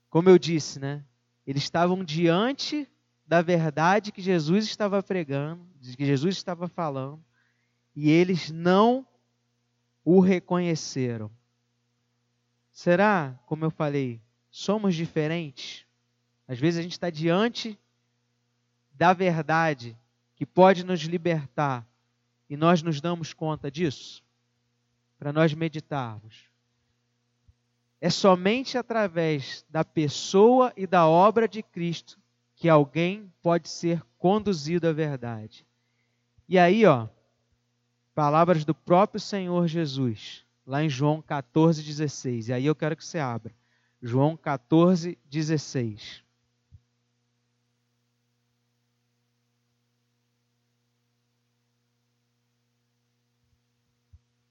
Como 0.09 0.29
eu 0.29 0.39
disse, 0.39 0.79
né? 0.79 1.03
Eles 1.45 1.63
estavam 1.63 2.03
diante 2.03 2.87
da 3.25 3.41
verdade 3.41 4.11
que 4.11 4.21
Jesus 4.21 4.65
estava 4.65 5.03
pregando, 5.03 5.65
que 5.95 6.05
Jesus 6.05 6.35
estava 6.35 6.67
falando, 6.67 7.23
e 7.95 8.09
eles 8.09 8.49
não 8.49 9.05
o 10.03 10.19
reconheceram. 10.19 11.29
Será, 12.71 13.37
como 13.45 13.65
eu 13.65 13.69
falei, 13.69 14.21
somos 14.49 14.95
diferentes? 14.95 15.85
Às 16.47 16.57
vezes 16.59 16.79
a 16.79 16.81
gente 16.81 16.93
está 16.93 17.09
diante 17.09 17.77
da 18.91 19.13
verdade 19.13 19.97
que 20.35 20.45
pode 20.45 20.83
nos 20.83 21.01
libertar 21.01 21.87
e 22.49 22.57
nós 22.57 22.81
nos 22.81 22.99
damos 22.99 23.33
conta 23.33 23.69
disso? 23.69 24.23
Para 25.19 25.31
nós 25.31 25.53
meditarmos. 25.53 26.48
É 28.01 28.09
somente 28.09 28.77
através 28.77 29.65
da 29.69 29.83
pessoa 29.83 30.71
e 30.77 30.87
da 30.87 31.07
obra 31.07 31.47
de 31.47 31.61
Cristo 31.61 32.17
que 32.55 32.69
alguém 32.69 33.31
pode 33.41 33.69
ser 33.69 34.01
conduzido 34.17 34.87
à 34.87 34.93
verdade. 34.93 35.65
E 36.47 36.57
aí, 36.57 36.85
ó, 36.85 37.07
palavras 38.13 38.65
do 38.65 38.73
próprio 38.73 39.19
Senhor 39.19 39.67
Jesus, 39.67 40.45
lá 40.65 40.83
em 40.83 40.89
João 40.89 41.21
14,16. 41.21 42.49
E 42.49 42.53
aí 42.53 42.65
eu 42.65 42.75
quero 42.75 42.95
que 42.95 43.05
você 43.05 43.19
abra. 43.19 43.53
João 44.01 44.37
14,16. 44.37 46.21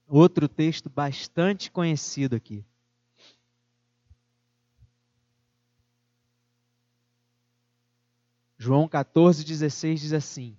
Outro 0.07 0.47
texto 0.47 0.89
bastante 0.89 1.69
conhecido 1.69 2.35
aqui. 2.35 2.65
João 8.61 8.89
14, 8.89 9.45
16 9.45 10.01
diz 10.01 10.13
assim: 10.13 10.57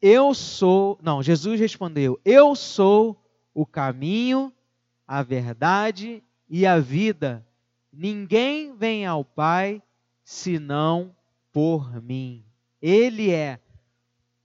Eu 0.00 0.32
sou. 0.32 0.96
Não, 1.02 1.20
Jesus 1.20 1.58
respondeu: 1.58 2.20
Eu 2.24 2.54
sou 2.54 3.20
o 3.52 3.66
caminho, 3.66 4.52
a 5.04 5.20
verdade 5.20 6.22
e 6.48 6.64
a 6.64 6.78
vida. 6.78 7.44
Ninguém 7.92 8.72
vem 8.76 9.04
ao 9.04 9.24
Pai 9.24 9.82
senão 10.22 11.12
por 11.52 12.00
mim. 12.00 12.44
Ele 12.80 13.32
é 13.32 13.58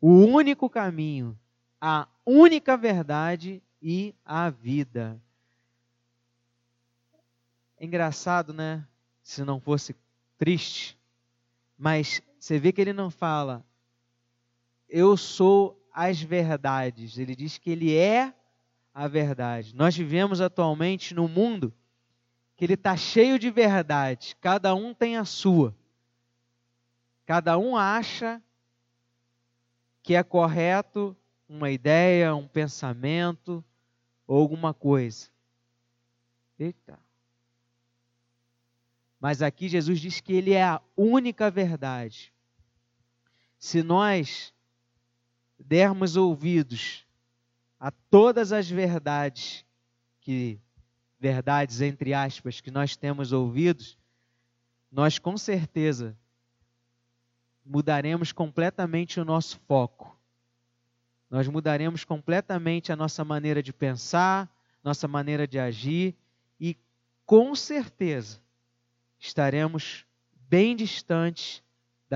o 0.02 0.10
único 0.10 0.68
caminho, 0.68 1.38
a 1.80 2.08
única 2.26 2.76
verdade 2.76 3.62
e 3.80 4.16
a 4.26 4.50
vida. 4.50 5.22
É 7.78 7.86
engraçado, 7.86 8.52
né? 8.52 8.84
Se 9.22 9.44
não 9.44 9.60
fosse 9.60 9.96
triste, 10.40 10.98
mas 11.78 12.20
você 12.44 12.60
vê 12.60 12.74
que 12.74 12.82
ele 12.82 12.92
não 12.92 13.10
fala, 13.10 13.66
eu 14.90 15.16
sou 15.16 15.82
as 15.94 16.22
verdades. 16.22 17.18
Ele 17.18 17.38
diz 17.38 17.58
que 17.58 17.70
ele 17.70 17.96
é 17.96 18.34
a 18.94 19.08
verdade. 19.08 19.74
Nós 19.74 19.96
vivemos 19.96 20.42
atualmente 20.42 21.16
num 21.16 21.30
mundo 21.30 21.74
que 22.58 22.66
ele 22.66 22.74
está 22.74 22.98
cheio 22.98 23.40
de 23.40 23.50
verdade. 23.50 24.36
Cada 24.42 24.76
um 24.76 24.94
tem 24.94 25.16
a 25.16 25.24
sua. 25.24 25.74
Cada 27.26 27.58
um 27.58 27.78
acha 27.78 28.44
que 30.02 30.14
é 30.14 30.22
correto 30.22 31.16
uma 31.48 31.72
ideia, 31.72 32.36
um 32.36 32.46
pensamento, 32.46 33.64
ou 34.28 34.38
alguma 34.38 34.74
coisa. 34.74 35.30
Eita. 36.60 37.00
Mas 39.18 39.42
aqui 39.42 39.70
Jesus 39.70 40.02
diz 40.02 40.20
que 40.20 40.34
ele 40.34 40.52
é 40.52 40.64
a 40.64 40.82
única 40.98 41.50
verdade. 41.50 42.33
Se 43.64 43.82
nós 43.82 44.54
dermos 45.58 46.18
ouvidos 46.18 47.08
a 47.80 47.92
todas 47.92 48.52
as 48.52 48.70
verdades 48.70 49.66
que 50.20 50.60
verdades 51.18 51.80
entre 51.80 52.14
aspas 52.14 52.60
que 52.60 52.70
nós 52.70 52.98
temos 52.98 53.32
ouvidos, 53.32 53.98
nós 54.92 55.18
com 55.18 55.38
certeza 55.38 56.14
mudaremos 57.66 58.34
completamente 58.34 59.22
o 59.22 59.24
nosso 59.24 59.58
foco. 59.62 60.14
Nós 61.30 61.48
mudaremos 61.48 62.04
completamente 62.04 62.92
a 62.92 62.98
nossa 62.98 63.24
maneira 63.24 63.64
de 63.64 63.72
pensar, 63.72 64.54
nossa 64.84 65.08
maneira 65.08 65.48
de 65.48 65.58
agir 65.58 66.14
e 66.60 66.76
com 67.26 67.56
certeza 67.56 68.42
estaremos 69.18 70.06
bem 70.50 70.76
distantes 70.76 71.64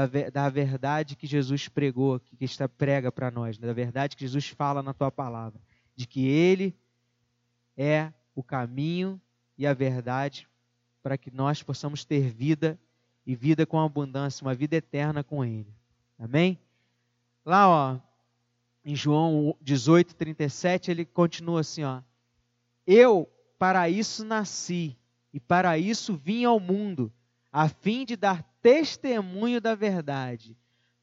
da, 0.05 0.29
da 0.29 0.49
verdade 0.49 1.15
que 1.15 1.25
Jesus 1.25 1.67
pregou, 1.67 2.19
que 2.19 2.45
está 2.45 2.69
prega 2.69 3.11
para 3.11 3.31
nós, 3.31 3.57
da 3.57 3.73
verdade 3.73 4.15
que 4.15 4.21
Jesus 4.21 4.49
fala 4.49 4.83
na 4.83 4.93
tua 4.93 5.09
palavra, 5.09 5.59
de 5.95 6.05
que 6.05 6.27
Ele 6.27 6.75
é 7.75 8.13
o 8.35 8.43
caminho 8.43 9.19
e 9.57 9.65
a 9.65 9.73
verdade 9.73 10.47
para 11.01 11.17
que 11.17 11.31
nós 11.31 11.63
possamos 11.63 12.05
ter 12.05 12.29
vida 12.29 12.79
e 13.25 13.35
vida 13.35 13.65
com 13.65 13.79
abundância, 13.79 14.45
uma 14.45 14.53
vida 14.53 14.75
eterna 14.75 15.23
com 15.23 15.43
Ele. 15.43 15.73
Amém? 16.19 16.59
Lá, 17.43 17.67
ó, 17.67 17.99
em 18.85 18.95
João 18.95 19.57
18, 19.61 20.15
37, 20.15 20.91
ele 20.91 21.05
continua 21.05 21.61
assim: 21.61 21.83
ó, 21.83 22.01
Eu 22.85 23.27
para 23.57 23.89
isso 23.89 24.23
nasci 24.23 24.95
e 25.33 25.39
para 25.39 25.77
isso 25.77 26.15
vim 26.15 26.45
ao 26.45 26.59
mundo, 26.59 27.11
a 27.51 27.67
fim 27.67 28.05
de 28.05 28.15
dar 28.15 28.43
testemunho 28.67 29.61
da 29.61 29.75
verdade. 29.75 30.57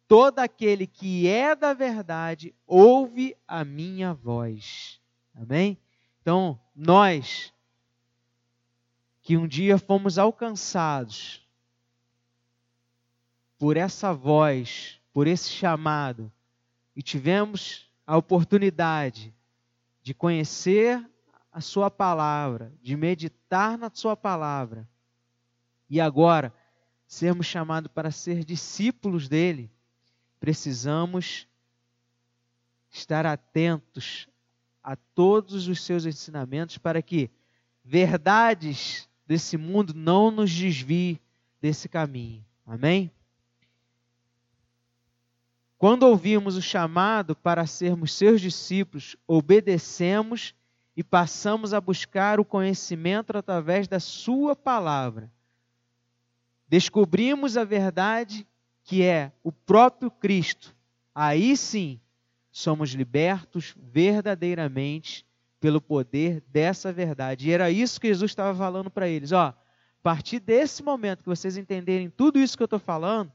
Todo 0.07 0.38
aquele 0.40 0.87
que 0.87 1.27
é 1.27 1.57
da 1.57 1.72
verdade 1.72 2.55
ouve 2.66 3.35
a 3.48 3.64
minha 3.64 4.12
voz. 4.12 5.00
Amém? 5.35 5.79
Então, 6.20 6.61
nós 6.77 7.55
que 9.22 9.38
um 9.38 9.48
dia 9.48 9.79
fomos 9.79 10.18
alcançados 10.18 11.48
por 13.59 13.79
essa 13.79 14.12
voz, 14.12 15.00
por 15.11 15.27
esse 15.27 15.48
chamado, 15.48 16.31
e 16.94 17.03
tivemos 17.03 17.90
a 18.07 18.14
oportunidade 18.14 19.35
de 20.03 20.12
conhecer 20.12 21.03
a 21.50 21.62
sua 21.62 21.90
palavra, 21.90 22.74
de 22.83 22.94
meditar 22.94 23.79
na 23.79 23.90
sua 23.90 24.14
palavra. 24.14 24.87
E 25.88 25.98
agora, 25.98 26.53
sermos 27.14 27.46
chamados 27.46 27.90
para 27.92 28.11
ser 28.11 28.44
discípulos 28.44 29.29
dele, 29.29 29.70
precisamos 30.40 31.48
estar 32.90 33.24
atentos 33.24 34.29
a 34.83 34.96
todos 34.96 35.68
os 35.68 35.81
seus 35.81 36.05
ensinamentos 36.05 36.77
para 36.77 37.00
que 37.00 37.31
verdades 37.83 39.09
desse 39.27 39.57
mundo 39.57 39.94
não 39.94 40.31
nos 40.31 40.53
desviem 40.53 41.18
desse 41.61 41.88
caminho. 41.88 42.44
Amém? 42.66 43.11
Quando 45.79 46.03
ouvimos 46.05 46.57
o 46.57 46.62
chamado 46.62 47.37
para 47.37 47.66
sermos 47.66 48.12
seus 48.12 48.40
discípulos, 48.40 49.16
obedecemos 49.27 50.55
e 50.96 51.03
passamos 51.03 51.72
a 51.72 51.81
buscar 51.81 52.38
o 52.40 52.44
conhecimento 52.44 53.37
através 53.37 53.88
da 53.88 54.00
Sua 54.00 54.55
palavra. 54.55 55.34
Descobrimos 56.75 57.57
a 57.57 57.63
verdade 57.63 58.45
que 58.83 59.01
é 59.01 59.31
o 59.45 59.53
próprio 59.53 60.11
Cristo. 60.11 60.75
Aí 61.15 61.57
sim, 61.57 62.01
somos 62.51 62.91
libertos 62.91 63.77
verdadeiramente 63.81 65.25
pelo 65.61 65.81
poder 65.81 66.43
dessa 66.49 66.93
verdade. 66.93 67.49
E 67.49 67.53
era 67.53 67.71
isso 67.71 68.01
que 68.01 68.09
Jesus 68.09 68.33
estava 68.33 68.59
falando 68.59 68.91
para 68.91 69.07
eles. 69.07 69.31
Ó, 69.31 69.41
a 69.41 69.57
partir 70.03 70.41
desse 70.41 70.83
momento 70.83 71.23
que 71.23 71.29
vocês 71.29 71.57
entenderem 71.57 72.11
tudo 72.11 72.41
isso 72.41 72.57
que 72.57 72.65
eu 72.65 72.67
estou 72.67 72.81
falando, 72.81 73.33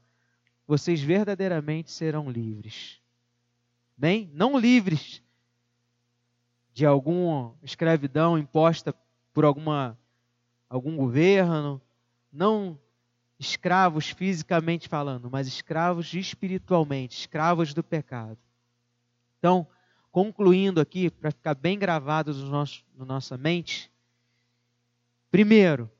vocês 0.66 1.00
verdadeiramente 1.00 1.90
serão 1.90 2.30
livres. 2.30 3.00
Bem? 3.96 4.30
Não 4.34 4.58
livres 4.58 5.22
de 6.74 6.84
alguma 6.84 7.54
escravidão 7.62 8.36
imposta 8.36 8.94
por 9.32 9.46
alguma, 9.46 9.98
algum 10.68 10.94
governo, 10.94 11.80
não 12.30 12.78
escravos 13.40 14.10
fisicamente 14.10 14.86
falando, 14.86 15.30
mas 15.30 15.48
escravos 15.48 16.12
espiritualmente, 16.12 17.18
escravos 17.18 17.72
do 17.72 17.82
pecado. 17.82 18.38
Então, 19.38 19.66
concluindo 20.12 20.78
aqui, 20.78 21.08
para 21.08 21.30
ficar 21.30 21.54
bem 21.54 21.78
gravado 21.78 22.34
no 22.34 22.50
na 22.50 23.04
nossa 23.06 23.38
mente, 23.38 23.90
primeiro, 25.30 25.90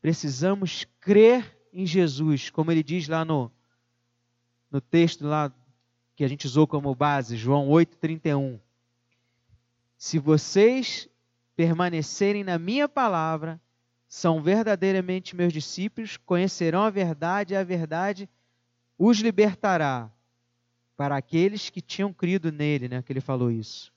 precisamos 0.00 0.86
crer 1.00 1.58
em 1.72 1.84
Jesus, 1.84 2.48
como 2.48 2.70
ele 2.70 2.84
diz 2.84 3.08
lá 3.08 3.24
no, 3.24 3.50
no 4.70 4.80
texto 4.80 5.26
lá 5.26 5.52
que 6.14 6.22
a 6.22 6.28
gente 6.28 6.46
usou 6.46 6.66
como 6.66 6.94
base, 6.94 7.36
João 7.36 7.68
8,31. 7.68 8.60
Se 9.96 10.20
vocês 10.20 11.08
permanecerem 11.56 12.44
na 12.44 12.56
minha 12.56 12.88
palavra, 12.88 13.60
são 14.08 14.42
verdadeiramente 14.42 15.36
meus 15.36 15.52
discípulos, 15.52 16.16
conhecerão 16.16 16.82
a 16.82 16.90
verdade 16.90 17.52
e 17.52 17.56
a 17.56 17.62
verdade 17.62 18.28
os 18.98 19.18
libertará 19.18 20.10
para 20.96 21.16
aqueles 21.16 21.70
que 21.70 21.80
tinham 21.80 22.12
crido 22.12 22.50
nele, 22.50 22.88
né, 22.88 23.02
que 23.02 23.12
ele 23.12 23.20
falou 23.20 23.50
isso. 23.50 23.92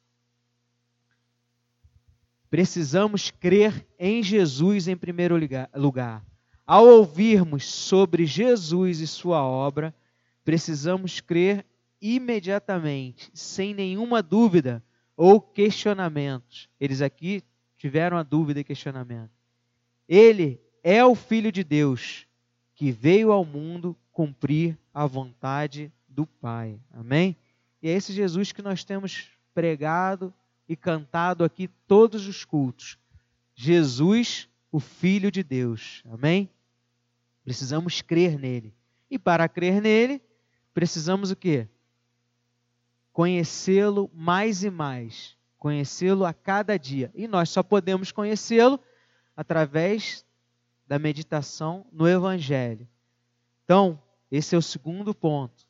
Precisamos 2.50 3.32
crer 3.32 3.88
em 3.98 4.22
Jesus 4.22 4.88
em 4.88 4.98
primeiro 4.98 5.36
lugar. 5.74 6.24
Ao 6.68 6.86
ouvirmos 6.86 7.66
sobre 7.66 8.26
Jesus 8.26 9.00
e 9.00 9.08
sua 9.08 9.42
obra, 9.42 9.96
precisamos 10.44 11.22
crer 11.22 11.66
imediatamente, 12.02 13.32
sem 13.34 13.74
nenhuma 13.74 14.22
dúvida 14.22 14.84
ou 15.16 15.40
questionamentos. 15.40 16.70
Eles 16.80 17.02
aqui 17.02 17.44
tiveram 17.78 18.18
a 18.18 18.24
dúvida 18.24 18.60
e 18.60 18.64
questionamento. 18.64 19.41
Ele 20.14 20.60
é 20.84 21.06
o 21.06 21.16
Filho 21.16 21.54
de 21.54 21.64
Deus 21.64 22.28
que 22.76 22.92
veio 22.92 23.32
ao 23.32 23.46
mundo 23.46 23.96
cumprir 24.12 24.78
a 24.94 25.06
vontade 25.06 25.90
do 26.06 26.26
Pai. 26.26 26.78
Amém? 26.92 27.34
E 27.82 27.88
é 27.88 27.94
esse 27.94 28.12
Jesus 28.12 28.52
que 28.52 28.62
nós 28.62 28.84
temos 28.84 29.30
pregado 29.54 30.34
e 30.68 30.76
cantado 30.76 31.46
aqui 31.46 31.70
todos 31.88 32.28
os 32.28 32.44
cultos. 32.44 32.98
Jesus, 33.56 34.50
o 34.70 34.82
Filho 34.82 35.32
de 35.32 35.44
Deus. 35.44 36.04
Amém? 36.12 36.50
Precisamos 37.46 38.02
crer 38.02 38.38
nele. 38.38 38.74
E 39.10 39.18
para 39.18 39.48
crer 39.48 39.82
nele, 39.82 40.22
precisamos 40.74 41.32
o 41.32 41.38
quê? 41.38 41.70
Conhecê-lo 43.14 44.12
mais 44.14 44.62
e 44.62 44.70
mais. 44.70 45.38
Conhecê-lo 45.58 46.26
a 46.26 46.34
cada 46.34 46.78
dia. 46.78 47.10
E 47.16 47.30
nós 47.30 47.50
só 47.50 47.64
podemos 47.64 48.12
conhecê-lo 48.12 48.78
através 49.36 50.26
da 50.88 51.00
meditação 51.00 51.86
no 51.92 52.08
Evangelho. 52.08 52.88
Então, 53.64 54.02
esse 54.30 54.56
é 54.56 54.58
o 54.58 54.62
segundo 54.62 55.14
ponto. 55.14 55.66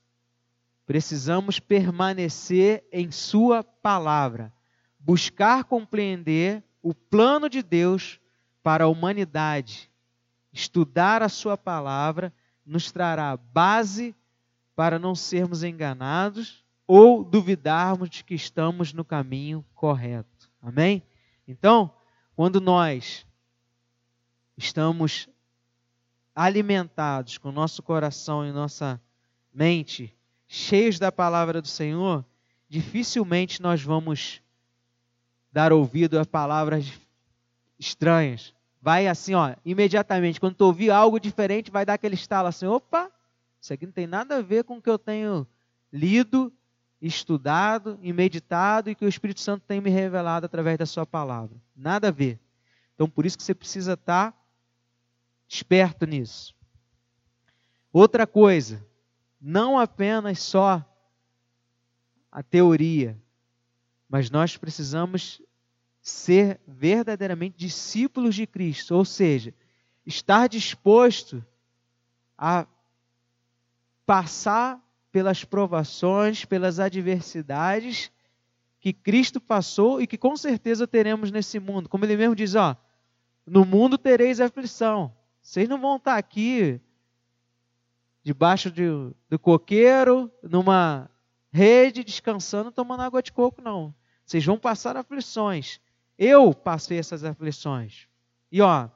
Precisamos 0.86 1.60
permanecer 1.60 2.84
em 2.92 3.12
Sua 3.12 3.64
palavra, 3.64 4.52
buscar 5.00 5.64
compreender 5.64 6.64
o 6.82 6.94
plano 6.94 7.50
de 7.50 7.62
Deus 7.62 8.20
para 8.64 8.86
a 8.86 8.88
humanidade. 8.88 9.90
Estudar 10.52 11.22
a 11.22 11.30
Sua 11.30 11.58
palavra 11.58 12.34
nos 12.66 12.92
trará 12.92 13.38
base 13.38 14.16
para 14.76 14.98
não 14.98 15.16
sermos 15.16 15.64
enganados 15.64 16.66
ou 16.88 17.24
duvidarmos 17.24 18.10
de 18.10 18.24
que 18.24 18.34
estamos 18.34 18.92
no 18.92 19.06
caminho 19.06 19.64
correto. 19.74 20.50
Amém? 20.62 21.04
Então, 21.48 21.94
quando 22.36 22.60
nós 22.60 23.26
estamos 24.62 25.28
alimentados 26.36 27.38
com 27.38 27.52
nosso 27.52 27.82
coração 27.82 28.46
e 28.46 28.52
nossa 28.52 29.02
mente 29.54 30.16
cheios 30.48 31.00
da 31.00 31.12
palavra 31.12 31.62
do 31.62 31.68
Senhor, 31.68 32.24
dificilmente 32.70 33.62
nós 33.62 33.82
vamos 33.82 34.42
dar 35.52 35.74
ouvido 35.74 36.20
a 36.20 36.26
palavras 36.26 36.92
estranhas. 37.80 38.54
Vai 38.82 39.08
assim, 39.08 39.34
ó, 39.34 39.56
imediatamente, 39.66 40.40
quando 40.40 40.56
tu 40.56 40.66
ouvir 40.66 40.92
algo 40.92 41.20
diferente, 41.20 41.72
vai 41.72 41.86
dar 41.86 41.94
aquele 41.94 42.16
estalo 42.16 42.48
assim, 42.48 42.66
opa, 42.66 43.12
isso 43.60 43.74
aqui 43.74 43.86
não 43.86 43.94
tem 43.94 44.08
nada 44.08 44.38
a 44.38 44.42
ver 44.42 44.64
com 44.64 44.78
o 44.78 44.82
que 44.82 44.90
eu 44.90 44.98
tenho 44.98 45.48
lido, 45.92 46.52
estudado 47.02 47.98
e 48.02 48.14
meditado 48.14 48.90
e 48.90 48.96
que 48.96 49.06
o 49.06 49.10
Espírito 49.10 49.40
Santo 49.40 49.64
tem 49.68 49.82
me 49.82 49.90
revelado 49.90 50.46
através 50.46 50.78
da 50.78 50.86
sua 50.86 51.06
palavra. 51.06 51.56
Nada 51.76 52.10
a 52.10 52.12
ver. 52.12 52.40
Então, 52.94 53.10
por 53.10 53.26
isso 53.26 53.38
que 53.38 53.44
você 53.44 53.56
precisa 53.56 53.94
estar 53.94 54.41
esperto 55.54 56.06
nisso. 56.06 56.56
Outra 57.92 58.26
coisa, 58.26 58.88
não 59.40 59.78
apenas 59.78 60.40
só 60.40 60.86
a 62.32 62.42
teoria, 62.42 63.22
mas 64.08 64.30
nós 64.30 64.56
precisamos 64.56 65.42
ser 66.02 66.62
verdadeiramente 66.66 67.58
discípulos 67.58 68.34
de 68.34 68.48
Cristo, 68.48 68.96
ou 68.96 69.04
seja, 69.04 69.54
estar 70.06 70.48
disposto 70.48 71.46
a 72.38 72.66
passar 74.06 74.82
pelas 75.12 75.44
provações, 75.44 76.46
pelas 76.46 76.80
adversidades 76.80 78.10
que 78.80 78.94
Cristo 78.94 79.42
passou 79.42 80.02
e 80.02 80.08
que 80.08 80.18
com 80.18 80.36
certeza 80.38 80.88
teremos 80.88 81.30
nesse 81.30 81.60
mundo. 81.60 81.90
Como 81.90 82.06
ele 82.06 82.16
mesmo 82.16 82.36
diz, 82.36 82.56
ó, 82.56 82.76
no 83.46 83.66
mundo 83.66 83.98
tereis 83.98 84.40
aflição. 84.40 85.14
Vocês 85.42 85.68
não 85.68 85.80
vão 85.80 85.96
estar 85.96 86.18
aqui 86.18 86.80
debaixo 88.24 88.70
de, 88.70 88.86
do 89.30 89.40
coqueiro, 89.40 90.32
numa 90.44 91.10
rede, 91.52 92.04
descansando, 92.04 92.72
tomando 92.72 93.02
água 93.02 93.22
de 93.22 93.32
coco, 93.32 93.62
não. 93.62 93.94
Vocês 94.26 94.46
vão 94.46 94.58
passar 94.58 94.96
aflições. 94.96 95.80
Eu 96.18 96.54
passei 96.54 97.00
essas 97.00 97.24
aflições. 97.24 98.08
E 98.52 98.62
ó, 98.62 98.90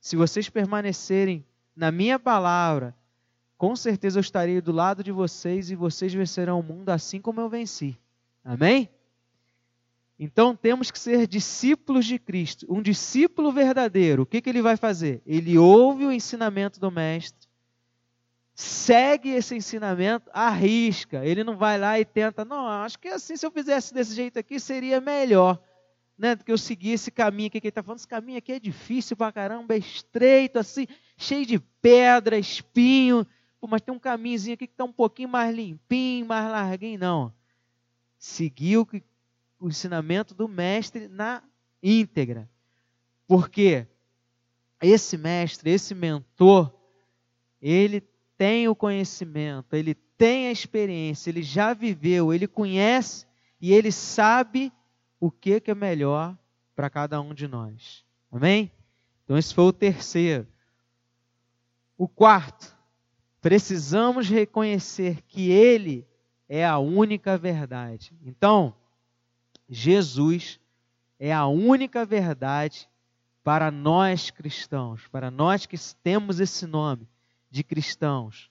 se 0.00 0.16
vocês 0.16 0.48
permanecerem 0.48 1.44
na 1.74 1.90
minha 1.90 2.18
palavra, 2.18 2.94
com 3.56 3.74
certeza 3.74 4.18
eu 4.18 4.22
estarei 4.22 4.60
do 4.60 4.72
lado 4.72 5.02
de 5.02 5.10
vocês 5.10 5.70
e 5.70 5.74
vocês 5.74 6.12
vencerão 6.12 6.60
o 6.60 6.62
mundo 6.62 6.90
assim 6.90 7.20
como 7.20 7.40
eu 7.40 7.48
venci. 7.48 7.98
Amém? 8.44 8.88
Então 10.22 10.54
temos 10.54 10.90
que 10.90 10.98
ser 10.98 11.26
discípulos 11.26 12.04
de 12.04 12.18
Cristo. 12.18 12.66
Um 12.68 12.82
discípulo 12.82 13.50
verdadeiro, 13.50 14.24
o 14.24 14.26
que, 14.26 14.42
que 14.42 14.50
ele 14.50 14.60
vai 14.60 14.76
fazer? 14.76 15.22
Ele 15.24 15.56
ouve 15.56 16.04
o 16.04 16.12
ensinamento 16.12 16.78
do 16.78 16.90
Mestre, 16.90 17.48
segue 18.54 19.30
esse 19.30 19.56
ensinamento, 19.56 20.30
arrisca. 20.34 21.24
Ele 21.24 21.42
não 21.42 21.56
vai 21.56 21.78
lá 21.78 21.98
e 21.98 22.04
tenta, 22.04 22.44
não, 22.44 22.68
acho 22.68 22.98
que 22.98 23.08
assim, 23.08 23.34
se 23.34 23.46
eu 23.46 23.50
fizesse 23.50 23.94
desse 23.94 24.14
jeito 24.14 24.38
aqui, 24.38 24.60
seria 24.60 25.00
melhor. 25.00 25.58
Né, 26.18 26.34
do 26.34 26.44
que 26.44 26.52
eu 26.52 26.58
seguir 26.58 26.90
esse 26.90 27.10
caminho 27.10 27.46
aqui 27.46 27.58
que 27.58 27.68
ele 27.68 27.70
está 27.70 27.82
falando. 27.82 28.00
Esse 28.00 28.06
caminho 28.06 28.36
aqui 28.36 28.52
é 28.52 28.60
difícil 28.60 29.16
pra 29.16 29.32
caramba, 29.32 29.72
é 29.72 29.78
estreito, 29.78 30.58
assim, 30.58 30.86
cheio 31.16 31.46
de 31.46 31.58
pedra, 31.80 32.36
espinho. 32.36 33.26
Pô, 33.58 33.66
mas 33.66 33.80
tem 33.80 33.94
um 33.94 33.98
caminhozinho 33.98 34.52
aqui 34.52 34.66
que 34.66 34.74
está 34.74 34.84
um 34.84 34.92
pouquinho 34.92 35.30
mais 35.30 35.56
limpinho, 35.56 36.26
mais 36.26 36.50
larguinho. 36.50 36.98
Não. 36.98 37.32
Seguiu 38.18 38.82
o 38.82 39.00
ensinamento 39.68 40.34
do 40.34 40.48
mestre 40.48 41.08
na 41.08 41.42
íntegra. 41.82 42.48
Porque 43.26 43.86
esse 44.82 45.16
mestre, 45.16 45.70
esse 45.70 45.94
mentor, 45.94 46.72
ele 47.60 48.00
tem 48.36 48.68
o 48.68 48.74
conhecimento, 48.74 49.74
ele 49.74 49.94
tem 49.94 50.48
a 50.48 50.52
experiência, 50.52 51.30
ele 51.30 51.42
já 51.42 51.74
viveu, 51.74 52.32
ele 52.32 52.46
conhece 52.46 53.26
e 53.60 53.72
ele 53.72 53.92
sabe 53.92 54.72
o 55.18 55.30
que, 55.30 55.60
que 55.60 55.70
é 55.70 55.74
melhor 55.74 56.36
para 56.74 56.88
cada 56.88 57.20
um 57.20 57.34
de 57.34 57.46
nós. 57.46 58.04
Amém? 58.32 58.72
Então, 59.24 59.36
esse 59.36 59.54
foi 59.54 59.64
o 59.64 59.72
terceiro. 59.72 60.46
O 61.96 62.08
quarto, 62.08 62.74
precisamos 63.40 64.28
reconhecer 64.28 65.22
que 65.28 65.50
Ele 65.50 66.06
é 66.48 66.64
a 66.66 66.78
única 66.78 67.36
verdade. 67.36 68.12
Então, 68.24 68.74
Jesus 69.70 70.58
é 71.18 71.32
a 71.32 71.46
única 71.46 72.04
verdade 72.04 72.88
para 73.44 73.70
nós 73.70 74.30
cristãos, 74.30 75.06
para 75.08 75.30
nós 75.30 75.64
que 75.64 75.76
temos 76.02 76.40
esse 76.40 76.66
nome 76.66 77.08
de 77.50 77.62
cristãos. 77.62 78.50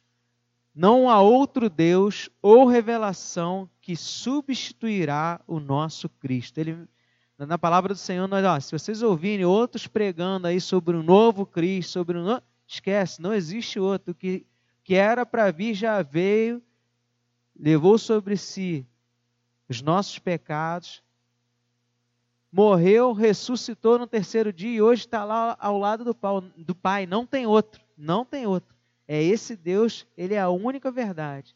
Não 0.74 1.10
há 1.10 1.20
outro 1.20 1.70
Deus 1.70 2.30
ou 2.42 2.66
revelação 2.66 3.70
que 3.82 3.96
substituirá 3.96 5.42
o 5.46 5.60
nosso 5.60 6.08
Cristo. 6.08 6.58
Ele, 6.58 6.88
na 7.38 7.58
palavra 7.58 7.94
do 7.94 8.00
Senhor, 8.00 8.28
nós, 8.28 8.46
ó, 8.46 8.60
se 8.60 8.72
vocês 8.72 9.02
ouvirem 9.02 9.46
outros 9.46 9.86
pregando 9.88 10.48
aí 10.48 10.62
sobre 10.62 10.96
o 10.96 11.02
um 11.02 11.04
novo 11.04 11.46
Cristo, 11.46 11.92
sobre 11.92 12.18
um 12.18 12.40
esquece, 12.68 13.22
não 13.22 13.34
existe 13.34 13.80
outro 13.80 14.16
que 14.16 14.46
que 14.90 14.96
era 14.96 15.24
para 15.24 15.52
vir 15.52 15.76
já 15.76 16.02
veio, 16.02 16.64
levou 17.56 18.00
sobre 18.00 18.36
si 18.36 18.84
os 19.70 19.84
nossos 19.84 20.18
pecados, 20.18 21.04
morreu, 22.52 23.14
ressuscitou 23.14 24.00
no 24.00 24.08
terceiro 24.08 24.52
dia 24.52 24.78
e 24.78 24.82
hoje 24.82 25.02
está 25.02 25.24
lá 25.24 25.56
ao 25.60 25.78
lado 25.78 26.04
do, 26.04 26.76
Pai. 26.76 27.06
Não 27.06 27.26
tem 27.26 27.46
outro, 27.46 27.82
não 27.98 28.26
tem 28.26 28.46
outro. 28.46 28.76
É 29.08 29.22
esse 29.22 29.56
Deus, 29.56 30.06
ele 30.18 30.34
é 30.34 30.40
a 30.40 30.50
única 30.50 30.92
verdade. 30.92 31.56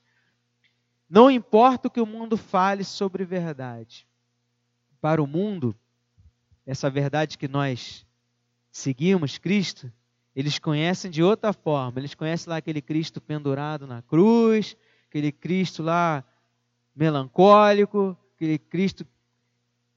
Não 1.10 1.30
importa 1.30 1.88
o 1.88 1.92
que 1.92 2.02
o 2.02 2.06
mundo 2.06 2.38
fale 2.38 2.84
sobre 2.84 3.24
verdade. 3.24 4.08
Para 5.00 5.22
o 5.22 5.28
mundo, 5.28 5.76
essa 6.66 6.90
verdade 6.90 7.38
que 7.38 7.48
nós 7.48 8.06
seguimos, 8.72 9.38
Cristo, 9.38 9.92
eles 10.36 10.58
conhecem 10.58 11.12
de 11.12 11.22
outra 11.22 11.54
forma. 11.54 12.00
Eles 12.00 12.16
conhecem 12.16 12.50
lá 12.50 12.58
aquele 12.58 12.82
Cristo 12.82 13.22
pendurado 13.22 13.86
na 13.86 14.02
cruz, 14.02 14.76
aquele 15.08 15.32
Cristo 15.32 15.84
lá 15.84 16.24
melancólico, 16.96 18.18
aquele 18.36 18.58
Cristo 18.58 19.06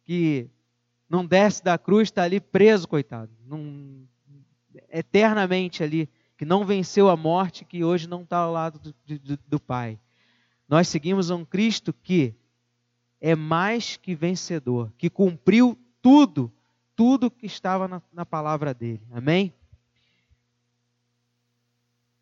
que 0.05 0.51
não 1.09 1.25
desce 1.25 1.63
da 1.63 1.79
cruz, 1.79 2.09
está 2.09 2.25
ali 2.25 2.41
preso, 2.41 2.89
coitado. 2.89 3.31
Não, 3.47 4.07
eternamente 4.91 5.83
ali, 5.83 6.09
que 6.37 6.45
não 6.45 6.65
venceu 6.65 7.09
a 7.09 7.17
morte, 7.17 7.65
que 7.65 7.85
hoje 7.85 8.09
não 8.09 8.23
está 8.23 8.39
ao 8.39 8.53
lado 8.53 8.79
do, 8.79 9.19
do, 9.19 9.39
do 9.47 9.61
Pai. 9.61 9.99
Nós 10.69 10.89
seguimos 10.89 11.31
um 11.31 11.45
Cristo 11.45 11.93
que 11.93 12.35
é 13.21 13.35
mais 13.35 13.97
que 13.97 14.15
vencedor, 14.15 14.93
que 14.99 15.09
cumpriu 15.09 15.79
tudo, 16.03 16.53
tudo 16.95 17.31
que 17.31 17.47
estava 17.47 17.89
na, 17.89 18.03
na 18.13 18.27
palavra 18.27 18.75
dele. 18.75 19.03
Amém? 19.11 19.55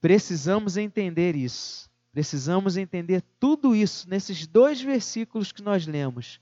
Precisamos 0.00 0.76
entender 0.76 1.34
isso. 1.34 1.90
Precisamos 2.12 2.76
entender 2.76 3.22
tudo 3.40 3.74
isso 3.74 4.08
nesses 4.08 4.46
dois 4.46 4.80
versículos 4.80 5.50
que 5.50 5.62
nós 5.62 5.86
lemos, 5.86 6.40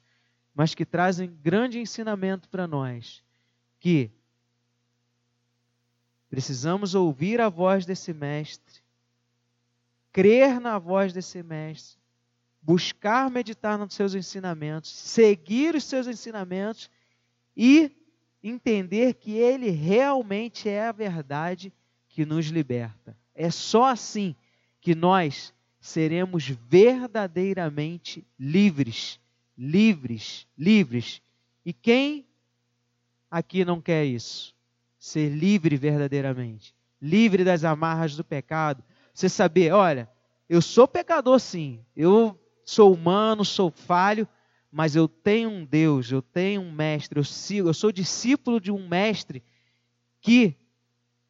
mas 0.55 0.75
que 0.75 0.85
trazem 0.85 1.31
grande 1.43 1.79
ensinamento 1.79 2.49
para 2.49 2.67
nós. 2.67 3.23
Que 3.81 4.11
precisamos 6.29 6.95
ouvir 6.95 7.41
a 7.41 7.49
voz 7.49 7.85
desse 7.85 8.13
mestre, 8.13 8.81
crer 10.13 10.61
na 10.61 10.79
voz 10.79 11.13
desse 11.13 11.43
mestre, 11.43 11.99
buscar 12.61 13.31
meditar 13.31 13.77
nos 13.77 13.95
seus 13.95 14.15
ensinamentos, 14.15 14.91
seguir 14.91 15.75
os 15.75 15.85
seus 15.85 16.07
ensinamentos 16.07 16.91
e 17.57 17.91
entender 18.43 19.15
que 19.15 19.33
ele 19.33 19.71
realmente 19.71 20.69
é 20.69 20.87
a 20.89 20.93
verdade 20.93 21.73
que 22.09 22.25
nos 22.25 22.47
liberta. 22.47 23.17
É 23.35 23.51
só 23.51 23.87
assim 23.87 24.35
que 24.81 24.95
nós 24.95 25.53
seremos 25.81 26.49
verdadeiramente 26.49 28.27
livres. 28.39 29.21
Livres, 29.57 30.47
livres. 30.57 31.21
E 31.65 31.73
quem 31.73 32.27
aqui 33.31 33.65
não 33.65 33.81
quer 33.81 34.05
isso? 34.05 34.55
Ser 34.99 35.31
livre 35.31 35.77
verdadeiramente. 35.77 36.75
Livre 37.01 37.45
das 37.45 37.65
amarras 37.65 38.17
do 38.17 38.25
pecado. 38.25 38.83
Você 39.13 39.29
saber, 39.29 39.73
olha, 39.73 40.09
eu 40.49 40.63
sou 40.63 40.87
pecador 40.87 41.39
sim. 41.39 41.85
Eu 41.95 42.39
sou 42.65 42.93
humano, 42.93 43.45
sou 43.45 43.71
falho, 43.71 44.27
mas 44.71 44.97
eu 44.97 45.07
tenho 45.07 45.51
um 45.51 45.65
Deus, 45.65 46.11
eu 46.11 46.23
tenho 46.23 46.63
um 46.63 46.73
mestre, 46.73 47.19
eu 47.19 47.25
sigo, 47.25 47.69
eu 47.69 47.75
sou 47.75 47.93
discípulo 47.93 48.59
de 48.59 48.73
um 48.73 48.89
mestre 48.89 49.43
que 50.21 50.57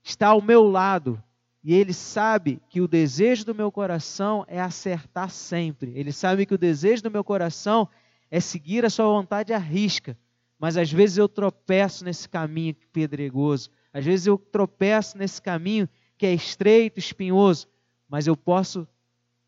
está 0.05 0.29
ao 0.29 0.41
meu 0.41 0.63
lado, 0.63 1.23
e 1.65 1.75
ele 1.75 1.93
sabe 1.93 2.61
que 2.69 2.81
o 2.81 2.89
desejo 2.89 3.45
do 3.45 3.55
meu 3.55 3.71
coração 3.71 4.45
é 4.49 4.61
acertar 4.61 5.31
sempre. 5.31 5.93
Ele 5.95 6.13
sabe 6.13 6.45
que 6.45 6.55
o 6.55 6.59
desejo 6.59 7.05
do 7.05 7.11
meu 7.11 7.23
coração 7.23 7.89
é 8.33 8.41
seguir 8.41 8.83
a 8.83 8.89
sua 8.89 9.05
vontade 9.05 9.53
à 9.53 9.59
risca. 9.59 10.17
Mas 10.59 10.79
às 10.79 10.91
vezes 10.91 11.19
eu 11.19 11.29
tropeço 11.29 12.03
nesse 12.03 12.27
caminho 12.27 12.75
pedregoso. 12.91 13.71
Às 13.93 14.07
vezes 14.07 14.27
eu 14.27 14.39
tropeço 14.39 15.19
nesse 15.19 15.43
caminho 15.43 15.87
que 16.17 16.25
é 16.25 16.33
estreito, 16.33 16.99
espinhoso. 16.99 17.69
Mas 18.09 18.27
eu 18.27 18.35
posso 18.35 18.89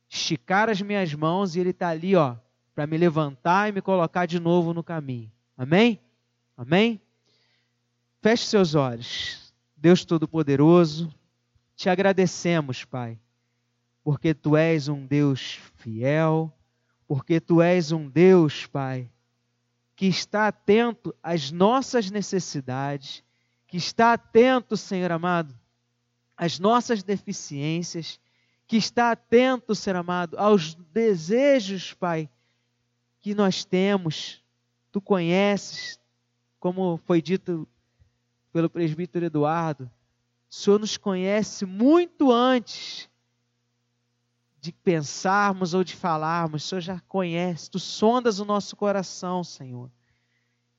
esticar 0.06 0.68
as 0.68 0.82
minhas 0.82 1.14
mãos 1.14 1.56
e 1.56 1.60
ele 1.60 1.70
está 1.70 1.88
ali, 1.88 2.14
ó, 2.14 2.36
para 2.74 2.86
me 2.86 2.98
levantar 2.98 3.70
e 3.70 3.72
me 3.72 3.80
colocar 3.80 4.26
de 4.26 4.38
novo 4.38 4.74
no 4.74 4.84
caminho. 4.84 5.32
Amém? 5.56 5.98
Amém? 6.54 7.00
Feche 8.20 8.44
seus 8.44 8.74
olhos. 8.74 9.54
Deus 9.74 10.04
Todo-Poderoso. 10.04 11.10
Te 11.74 11.88
agradecemos, 11.88 12.84
Pai, 12.84 13.18
porque 14.02 14.34
tu 14.34 14.58
és 14.58 14.88
um 14.88 15.06
Deus 15.06 15.58
fiel, 15.76 16.52
porque 17.14 17.38
tu 17.40 17.62
és 17.62 17.92
um 17.92 18.08
Deus, 18.08 18.66
Pai, 18.66 19.08
que 19.94 20.06
está 20.06 20.48
atento 20.48 21.14
às 21.22 21.52
nossas 21.52 22.10
necessidades, 22.10 23.22
que 23.68 23.76
está 23.76 24.14
atento, 24.14 24.76
Senhor 24.76 25.12
amado, 25.12 25.54
às 26.36 26.58
nossas 26.58 27.04
deficiências, 27.04 28.18
que 28.66 28.76
está 28.76 29.12
atento, 29.12 29.76
Senhor 29.76 29.94
amado, 29.98 30.36
aos 30.36 30.74
desejos, 30.74 31.94
Pai, 31.94 32.28
que 33.20 33.32
nós 33.32 33.64
temos. 33.64 34.42
Tu 34.90 35.00
conheces, 35.00 36.00
como 36.58 36.96
foi 37.04 37.22
dito 37.22 37.68
pelo 38.52 38.68
presbítero 38.68 39.26
Eduardo, 39.26 39.88
o 40.50 40.52
Senhor 40.52 40.80
nos 40.80 40.96
conhece 40.96 41.64
muito 41.64 42.32
antes 42.32 43.08
de 44.64 44.72
pensarmos 44.72 45.74
ou 45.74 45.84
de 45.84 45.94
falarmos. 45.94 46.64
O 46.64 46.68
Senhor 46.68 46.80
já 46.80 47.00
conhece, 47.00 47.70
tu 47.70 47.78
sondas 47.78 48.40
o 48.40 48.46
nosso 48.46 48.74
coração, 48.74 49.44
Senhor. 49.44 49.90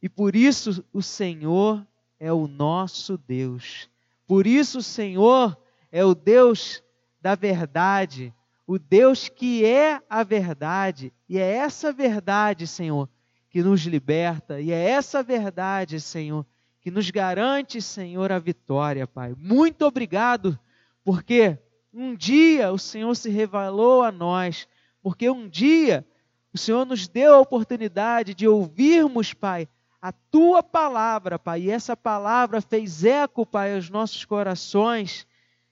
E 0.02 0.10
por 0.10 0.36
isso 0.36 0.84
o 0.92 1.04
Senhor 1.04 1.86
é 2.20 2.34
o 2.34 2.48
nosso 2.48 3.16
Deus. 3.16 3.88
Por 4.26 4.48
isso 4.48 4.80
o 4.80 4.84
Senhor 4.84 5.56
é 5.92 6.04
o 6.04 6.16
Deus 6.16 6.82
da 7.22 7.36
verdade, 7.36 8.34
o 8.66 8.80
Deus 8.80 9.30
que 9.30 9.64
é 9.64 10.02
a 10.10 10.24
verdade. 10.24 11.14
E 11.30 11.38
é 11.38 11.58
essa 11.58 11.94
verdade, 11.94 12.66
Senhor, 12.66 13.08
que 13.52 13.62
nos 13.62 13.82
liberta. 13.82 14.60
E 14.60 14.72
é 14.72 14.90
essa 14.90 15.22
verdade, 15.22 16.02
Senhor, 16.02 16.44
que 16.82 16.90
nos 16.90 17.12
garante, 17.12 17.80
Senhor, 17.84 18.32
a 18.32 18.40
vitória, 18.40 19.06
Pai. 19.06 19.36
Muito 19.38 19.86
obrigado, 19.86 20.58
porque 21.04 21.60
um 21.96 22.14
dia 22.14 22.74
o 22.74 22.78
Senhor 22.78 23.16
se 23.16 23.30
revelou 23.30 24.04
a 24.04 24.12
nós, 24.12 24.68
porque 25.02 25.30
um 25.30 25.48
dia 25.48 26.06
o 26.54 26.58
Senhor 26.58 26.86
nos 26.86 27.08
deu 27.08 27.36
a 27.36 27.40
oportunidade 27.40 28.34
de 28.34 28.48
ouvirmos, 28.48 29.34
Pai, 29.34 29.68
a 30.02 30.12
tua 30.12 30.62
palavra, 30.62 31.40
Pai, 31.40 31.62
e 31.62 31.72
essa 31.72 31.96
palavra 31.96 32.60
fez 32.62 33.04
eco, 33.06 33.46
Pai, 33.46 33.76
aos 33.76 33.90
nossos 33.90 34.26
corações, 34.26 35.26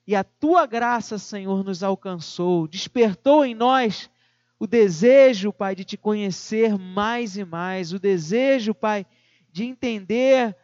e 0.08 0.16
a 0.16 0.24
tua 0.24 0.66
graça, 0.66 1.18
Senhor, 1.18 1.64
nos 1.64 1.84
alcançou, 1.84 2.68
despertou 2.68 3.46
em 3.46 3.54
nós 3.54 4.10
o 4.58 4.66
desejo, 4.66 5.52
Pai, 5.52 5.76
de 5.76 5.84
te 5.84 5.98
conhecer 5.98 6.78
mais 6.78 7.36
e 7.36 7.44
mais, 7.44 7.92
o 7.92 8.00
desejo, 8.00 8.74
Pai, 8.74 9.06
de 9.52 9.66
entender 9.66 10.56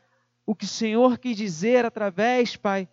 o 0.45 0.55
que 0.55 0.65
o 0.65 0.69
Senhor 0.69 1.17
quis 1.17 1.35
dizer 1.35 1.85
através, 1.85 2.55
Pai, 2.55 2.87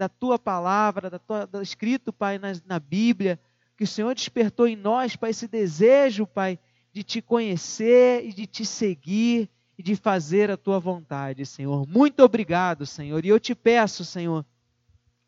da 0.00 0.08
tua 0.08 0.38
palavra, 0.38 1.10
da 1.10 1.18
tua, 1.18 1.46
do 1.46 1.60
escrito, 1.60 2.10
Pai, 2.10 2.38
na, 2.38 2.52
na 2.64 2.78
Bíblia, 2.78 3.38
que 3.76 3.84
o 3.84 3.86
Senhor 3.86 4.14
despertou 4.14 4.66
em 4.66 4.74
nós, 4.74 5.14
Pai, 5.14 5.28
esse 5.28 5.46
desejo, 5.46 6.26
Pai, 6.26 6.58
de 6.90 7.02
te 7.02 7.20
conhecer 7.20 8.24
e 8.24 8.32
de 8.32 8.46
te 8.46 8.64
seguir 8.64 9.50
e 9.76 9.82
de 9.82 9.94
fazer 9.94 10.50
a 10.50 10.56
tua 10.56 10.80
vontade, 10.80 11.44
Senhor. 11.44 11.86
Muito 11.86 12.20
obrigado, 12.20 12.86
Senhor. 12.86 13.22
E 13.26 13.28
eu 13.28 13.38
te 13.38 13.54
peço, 13.54 14.02
Senhor, 14.02 14.42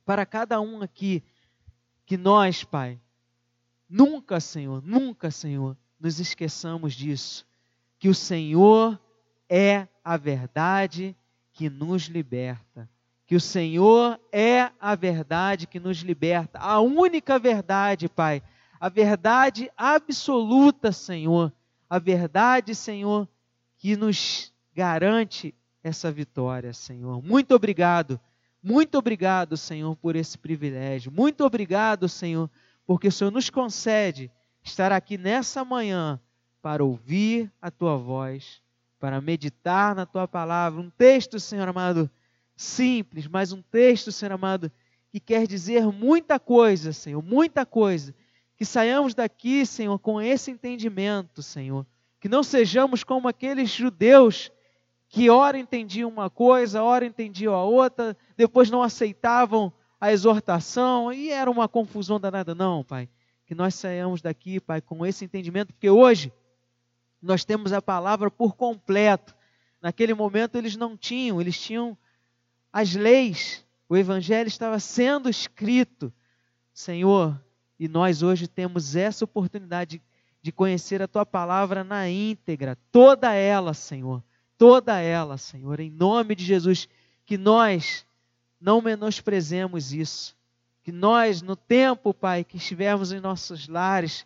para 0.07 0.25
cada 0.25 0.59
um 0.59 0.81
aqui, 0.81 1.23
que 2.07 2.17
nós, 2.17 2.65
Pai, 2.65 2.99
nunca, 3.87 4.41
Senhor, 4.41 4.83
nunca, 4.83 5.31
Senhor, 5.31 5.77
nos 6.01 6.19
esqueçamos 6.19 6.95
disso, 6.95 7.47
que 7.99 8.09
o 8.09 8.15
Senhor 8.15 8.99
é 9.51 9.87
a 10.03 10.17
verdade 10.17 11.15
que 11.53 11.69
nos 11.69 12.05
liberta. 12.05 12.89
Que 13.27 13.37
o 13.37 13.41
Senhor 13.41 14.21
é 14.31 14.71
a 14.81 14.95
verdade 14.95 15.67
que 15.67 15.81
nos 15.81 15.99
liberta, 15.99 16.59
a 16.59 16.81
única 16.81 17.39
verdade, 17.39 18.09
Pai, 18.09 18.43
a 18.81 18.89
verdade 18.89 19.71
absoluta, 19.77 20.93
Senhor, 20.93 21.53
a 21.89 21.99
verdade, 21.99 22.75
Senhor, 22.75 23.29
que 23.79 23.97
nos 23.97 24.53
garante 24.75 25.55
essa 25.83 26.11
vitória, 26.11 26.73
Senhor. 26.73 27.23
Muito 27.23 27.55
obrigado, 27.55 28.21
muito 28.63 28.99
obrigado, 28.99 29.57
Senhor, 29.57 29.97
por 29.97 30.15
esse 30.15 30.37
privilégio. 30.39 31.11
Muito 31.11 31.45
obrigado, 31.45 32.09
Senhor, 32.09 32.51
porque 32.87 33.09
o 33.09 33.13
Senhor 33.13 33.31
nos 33.31 33.51
concede 33.51 34.31
estar 34.63 34.93
aqui 34.93 35.19
nessa 35.19 35.65
manhã 35.65 36.21
para 36.61 36.85
ouvir 36.85 37.51
a 37.61 37.71
tua 37.71 37.97
voz, 37.97 38.63
para 39.01 39.21
meditar 39.21 39.97
na 39.97 40.07
tua 40.07 40.29
palavra. 40.29 40.81
Um 40.81 40.91
texto, 40.91 41.41
Senhor 41.41 41.69
amado, 41.69 42.09
simples, 42.63 43.27
mas 43.27 43.53
um 43.53 43.61
texto, 43.61 44.13
Senhor 44.13 44.33
amado, 44.33 44.71
que 45.11 45.21
quer 45.21 45.47
dizer 45.47 45.87
muita 45.87 46.39
coisa, 46.39 46.93
Senhor, 46.93 47.23
muita 47.23 47.67
coisa. 47.67 48.15
Que 48.57 48.65
saiamos 48.65 49.15
daqui, 49.15 49.67
Senhor, 49.67 49.99
com 49.99 50.21
esse 50.21 50.51
entendimento, 50.51 51.43
Senhor 51.43 51.87
que 52.23 52.29
não 52.29 52.45
sejamos 52.45 53.03
como 53.03 53.27
aqueles 53.27 53.69
judeus 53.69 54.53
que 55.09 55.29
ora 55.29 55.59
entendiam 55.59 56.09
uma 56.09 56.31
coisa, 56.31 56.81
ora 56.81 57.05
entendiam 57.05 57.53
a 57.53 57.65
outra, 57.65 58.17
depois 58.37 58.71
não 58.71 58.81
aceitavam 58.81 59.73
a 60.01 60.13
exortação 60.13 61.13
e 61.13 61.31
era 61.31 61.51
uma 61.51 61.67
confusão 61.67 62.21
danada. 62.21 62.55
Não, 62.55 62.85
Pai. 62.85 63.09
Que 63.45 63.57
nós 63.57 63.75
saiamos 63.75 64.23
daqui, 64.23 64.61
Pai, 64.61 64.81
com 64.81 65.05
esse 65.05 65.25
entendimento, 65.25 65.73
porque 65.73 65.91
hoje 65.91 66.33
nós 67.21 67.45
temos 67.45 67.73
a 67.73 67.83
palavra 67.83 68.31
por 68.31 68.55
completo. 68.55 69.35
Naquele 69.81 70.15
momento 70.15 70.57
eles 70.57 70.77
não 70.77 70.97
tinham, 70.97 71.41
eles 71.41 71.61
tinham 71.61 71.99
as 72.73 72.95
leis, 72.95 73.65
o 73.89 73.97
evangelho 73.97 74.49
estava 74.49 74.81
sendo 74.81 75.29
escrito, 75.29 76.13
Senhor, 76.73 77.39
e 77.79 77.87
nós 77.87 78.23
hoje 78.23 78.49
temos 78.49 78.97
essa 78.97 79.25
oportunidade 79.25 80.01
de 80.41 80.51
conhecer 80.51 81.03
a 81.03 81.09
tua 81.09 81.27
palavra 81.27 81.85
na 81.85 82.09
íntegra, 82.09 82.77
toda 82.91 83.33
ela, 83.35 83.75
Senhor, 83.75 84.25
toda 84.57 84.99
ela, 84.99 85.37
Senhor, 85.37 85.79
em 85.81 85.91
nome 85.91 86.35
de 86.35 86.45
Jesus, 86.45 86.89
que 87.27 87.37
nós 87.37 88.07
não 88.61 88.81
menosprezemos 88.81 89.93
isso, 89.93 90.37
que 90.83 90.91
nós, 90.91 91.43
no 91.43 91.55
tempo, 91.55 92.15
Pai, 92.15 92.43
que 92.43 92.57
estivermos 92.57 93.13
em 93.13 93.21
nossos 93.21 93.69
lares, 93.69 94.25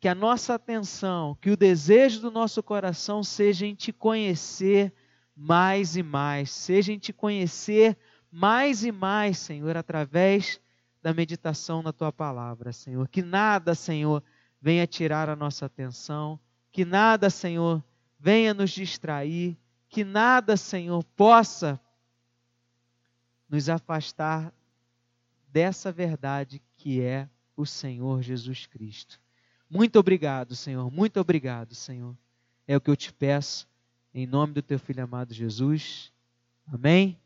que 0.00 0.08
a 0.08 0.14
nossa 0.14 0.54
atenção, 0.54 1.36
que 1.40 1.50
o 1.50 1.56
desejo 1.56 2.20
do 2.20 2.30
nosso 2.30 2.62
coração 2.62 3.22
seja 3.22 3.66
em 3.66 3.74
te 3.74 3.92
conhecer 3.92 4.92
mais 5.34 5.96
e 5.96 6.02
mais, 6.02 6.50
seja 6.50 6.92
em 6.92 6.98
te 6.98 7.12
conhecer 7.12 7.96
mais 8.30 8.82
e 8.82 8.90
mais, 8.90 9.38
Senhor, 9.38 9.76
através 9.76 10.60
da 11.02 11.12
meditação 11.12 11.82
na 11.82 11.92
tua 11.92 12.10
palavra, 12.10 12.72
Senhor. 12.72 13.06
Que 13.08 13.20
nada, 13.20 13.74
Senhor, 13.74 14.22
venha 14.60 14.86
tirar 14.86 15.28
a 15.28 15.36
nossa 15.36 15.66
atenção, 15.66 16.40
que 16.70 16.84
nada, 16.84 17.28
Senhor, 17.28 17.84
venha 18.18 18.54
nos 18.54 18.70
distrair, 18.70 19.58
que 19.88 20.04
nada, 20.04 20.56
Senhor, 20.56 21.04
possa 21.16 21.78
nos 23.48 23.68
afastar 23.68 24.50
dessa 25.48 25.92
verdade 25.92 26.62
que 26.76 27.02
é 27.02 27.28
o 27.54 27.66
Senhor 27.66 28.22
Jesus 28.22 28.66
Cristo. 28.66 29.20
Muito 29.68 29.98
obrigado, 29.98 30.56
Senhor, 30.56 30.90
muito 30.90 31.20
obrigado, 31.20 31.74
Senhor. 31.74 32.16
É 32.66 32.76
o 32.76 32.80
que 32.80 32.90
eu 32.90 32.96
te 32.96 33.12
peço, 33.12 33.68
em 34.14 34.26
nome 34.26 34.52
do 34.52 34.62
teu 34.62 34.78
filho 34.78 35.02
amado 35.02 35.32
Jesus. 35.32 36.12
Amém. 36.66 37.21